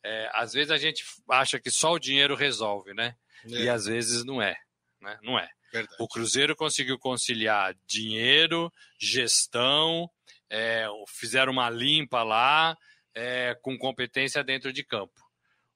É, 0.03 0.29
às 0.33 0.53
vezes 0.53 0.71
a 0.71 0.77
gente 0.77 1.03
acha 1.29 1.59
que 1.59 1.69
só 1.69 1.93
o 1.93 1.99
dinheiro 1.99 2.33
resolve, 2.33 2.93
né? 2.93 3.15
É. 3.45 3.63
E 3.63 3.69
às 3.69 3.85
vezes 3.85 4.23
não 4.23 4.41
é. 4.41 4.55
Né? 5.01 5.19
Não 5.21 5.37
é. 5.37 5.49
Verdade. 5.71 5.97
O 5.99 6.07
Cruzeiro 6.07 6.55
conseguiu 6.55 6.97
conciliar 6.97 7.75
dinheiro, 7.85 8.71
gestão, 8.97 10.09
é, 10.49 10.87
fizeram 11.09 11.51
uma 11.51 11.69
limpa 11.69 12.23
lá, 12.23 12.77
é, 13.13 13.53
com 13.61 13.77
competência 13.77 14.41
dentro 14.43 14.71
de 14.71 14.83
campo. 14.83 15.19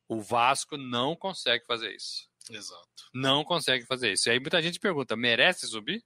O 0.08 0.22
Vasco 0.22 0.78
não 0.78 1.16
consegue 1.16 1.66
fazer 1.66 1.94
isso. 1.94 2.30
Exato. 2.50 3.10
Não 3.14 3.44
consegue 3.44 3.86
fazer 3.86 4.14
isso. 4.14 4.30
E 4.30 4.32
aí 4.32 4.40
muita 4.40 4.62
gente 4.62 4.80
pergunta: 4.80 5.16
merece 5.16 5.68
subir? 5.68 6.04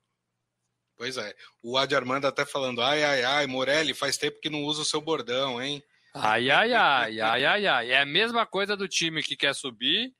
Pois 0.97 1.17
é. 1.17 1.33
O 1.61 1.77
Adi 1.77 1.95
Armando 1.95 2.25
até 2.25 2.45
falando, 2.45 2.81
ai, 2.81 3.03
ai, 3.03 3.23
ai, 3.23 3.47
Morelli, 3.47 3.93
faz 3.93 4.17
tempo 4.17 4.39
que 4.39 4.49
não 4.49 4.63
usa 4.63 4.81
o 4.81 4.85
seu 4.85 5.01
bordão, 5.01 5.61
hein? 5.61 5.83
Ai, 6.13 6.49
ai, 6.49 6.73
ai, 6.73 7.19
ai, 7.19 7.45
ai, 7.45 7.67
ai. 7.67 7.91
É 7.91 7.99
a 7.99 8.05
mesma 8.05 8.45
coisa 8.45 8.77
do 8.77 8.87
time 8.87 9.21
que 9.21 9.35
quer 9.35 9.53
subir 9.53 10.13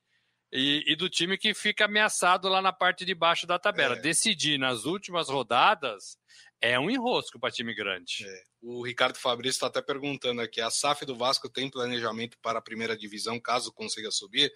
e, 0.52 0.84
e 0.86 0.94
do 0.94 1.08
time 1.08 1.38
que 1.38 1.54
fica 1.54 1.86
ameaçado 1.86 2.48
lá 2.48 2.60
na 2.60 2.72
parte 2.72 3.04
de 3.04 3.14
baixo 3.14 3.46
da 3.46 3.58
tabela. 3.58 3.96
É. 3.96 4.00
Decidir 4.00 4.58
nas 4.58 4.84
últimas 4.84 5.28
rodadas 5.28 6.18
é 6.60 6.78
um 6.78 6.90
enrosco 6.90 7.38
para 7.38 7.50
time 7.50 7.74
grande. 7.74 8.26
É. 8.26 8.42
O 8.62 8.84
Ricardo 8.84 9.16
Fabrício 9.16 9.56
está 9.56 9.66
até 9.66 9.82
perguntando 9.82 10.40
aqui: 10.40 10.60
a 10.60 10.70
SAF 10.70 11.04
do 11.04 11.14
Vasco 11.14 11.48
tem 11.48 11.70
planejamento 11.70 12.38
para 12.40 12.58
a 12.58 12.62
primeira 12.62 12.96
divisão, 12.96 13.38
caso 13.38 13.72
consiga 13.72 14.10
subir? 14.10 14.52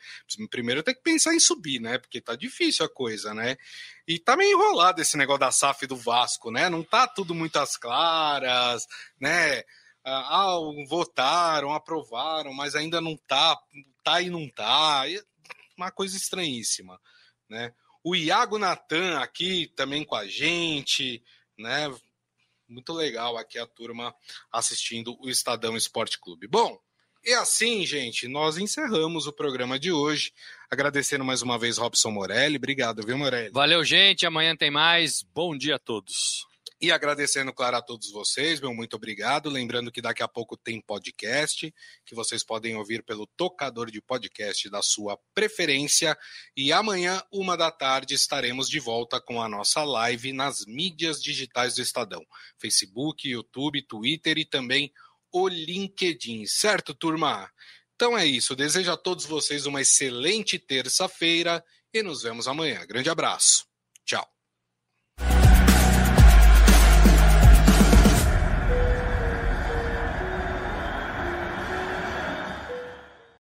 Primeiro 0.50 0.82
tem 0.82 0.94
que 0.94 1.02
pensar 1.02 1.34
em 1.34 1.40
subir, 1.40 1.80
né? 1.80 1.98
Porque 1.98 2.20
tá 2.20 2.34
difícil 2.34 2.84
a 2.84 2.88
coisa, 2.88 3.34
né? 3.34 3.56
E 4.08 4.18
tá 4.18 4.36
meio 4.36 4.52
enrolado 4.52 5.00
esse 5.00 5.16
negócio 5.16 5.40
da 5.40 5.52
SAF 5.52 5.86
do 5.86 5.96
Vasco, 5.96 6.50
né? 6.50 6.68
Não 6.68 6.82
tá 6.82 7.06
tudo 7.06 7.34
muito 7.34 7.58
às 7.58 7.76
claras, 7.76 8.86
né? 9.20 9.62
Ah, 10.02 10.56
votaram, 10.88 11.74
aprovaram, 11.74 12.54
mas 12.54 12.74
ainda 12.74 13.00
não 13.00 13.16
tá, 13.16 13.56
tá 14.02 14.20
e 14.22 14.30
não 14.30 14.48
tá. 14.48 15.02
Uma 15.76 15.90
coisa 15.90 16.16
estranhíssima, 16.16 16.98
né? 17.48 17.72
O 18.02 18.16
Iago 18.16 18.58
Natan 18.58 19.18
aqui 19.20 19.70
também 19.76 20.04
com 20.04 20.16
a 20.16 20.26
gente 20.26 21.22
né? 21.60 21.94
Muito 22.68 22.92
legal 22.92 23.36
aqui 23.36 23.58
a 23.58 23.66
turma 23.66 24.14
assistindo 24.52 25.16
o 25.20 25.28
Estadão 25.28 25.76
Esporte 25.76 26.18
Clube. 26.18 26.46
Bom, 26.46 26.78
e 27.24 27.32
assim, 27.34 27.84
gente, 27.84 28.26
nós 28.26 28.56
encerramos 28.56 29.26
o 29.26 29.32
programa 29.32 29.78
de 29.78 29.92
hoje. 29.92 30.32
Agradecendo 30.70 31.24
mais 31.24 31.42
uma 31.42 31.58
vez 31.58 31.76
Robson 31.76 32.10
Morelli. 32.10 32.56
Obrigado, 32.56 33.04
viu, 33.04 33.18
Morelli? 33.18 33.50
Valeu, 33.50 33.84
gente. 33.84 34.24
Amanhã 34.24 34.56
tem 34.56 34.70
mais. 34.70 35.22
Bom 35.34 35.56
dia 35.56 35.76
a 35.76 35.78
todos. 35.78 36.49
E 36.82 36.90
agradecendo, 36.90 37.52
claro, 37.52 37.76
a 37.76 37.82
todos 37.82 38.10
vocês, 38.10 38.58
meu 38.58 38.72
muito 38.72 38.96
obrigado. 38.96 39.50
Lembrando 39.50 39.92
que 39.92 40.00
daqui 40.00 40.22
a 40.22 40.28
pouco 40.28 40.56
tem 40.56 40.80
podcast, 40.80 41.74
que 42.06 42.14
vocês 42.14 42.42
podem 42.42 42.74
ouvir 42.74 43.02
pelo 43.02 43.26
tocador 43.36 43.90
de 43.90 44.00
podcast 44.00 44.70
da 44.70 44.80
sua 44.80 45.18
preferência. 45.34 46.16
E 46.56 46.72
amanhã, 46.72 47.22
uma 47.30 47.54
da 47.54 47.70
tarde, 47.70 48.14
estaremos 48.14 48.66
de 48.66 48.80
volta 48.80 49.20
com 49.20 49.42
a 49.42 49.48
nossa 49.48 49.84
live 49.84 50.32
nas 50.32 50.64
mídias 50.64 51.22
digitais 51.22 51.74
do 51.74 51.82
Estadão: 51.82 52.24
Facebook, 52.58 53.28
YouTube, 53.28 53.82
Twitter 53.82 54.38
e 54.38 54.46
também 54.46 54.90
o 55.30 55.48
LinkedIn. 55.48 56.46
Certo, 56.46 56.94
turma? 56.94 57.50
Então 57.94 58.16
é 58.16 58.24
isso. 58.24 58.56
Desejo 58.56 58.90
a 58.90 58.96
todos 58.96 59.26
vocês 59.26 59.66
uma 59.66 59.82
excelente 59.82 60.58
terça-feira 60.58 61.62
e 61.92 62.02
nos 62.02 62.22
vemos 62.22 62.48
amanhã. 62.48 62.86
Grande 62.86 63.10
abraço. 63.10 63.66
Tchau. 64.06 64.39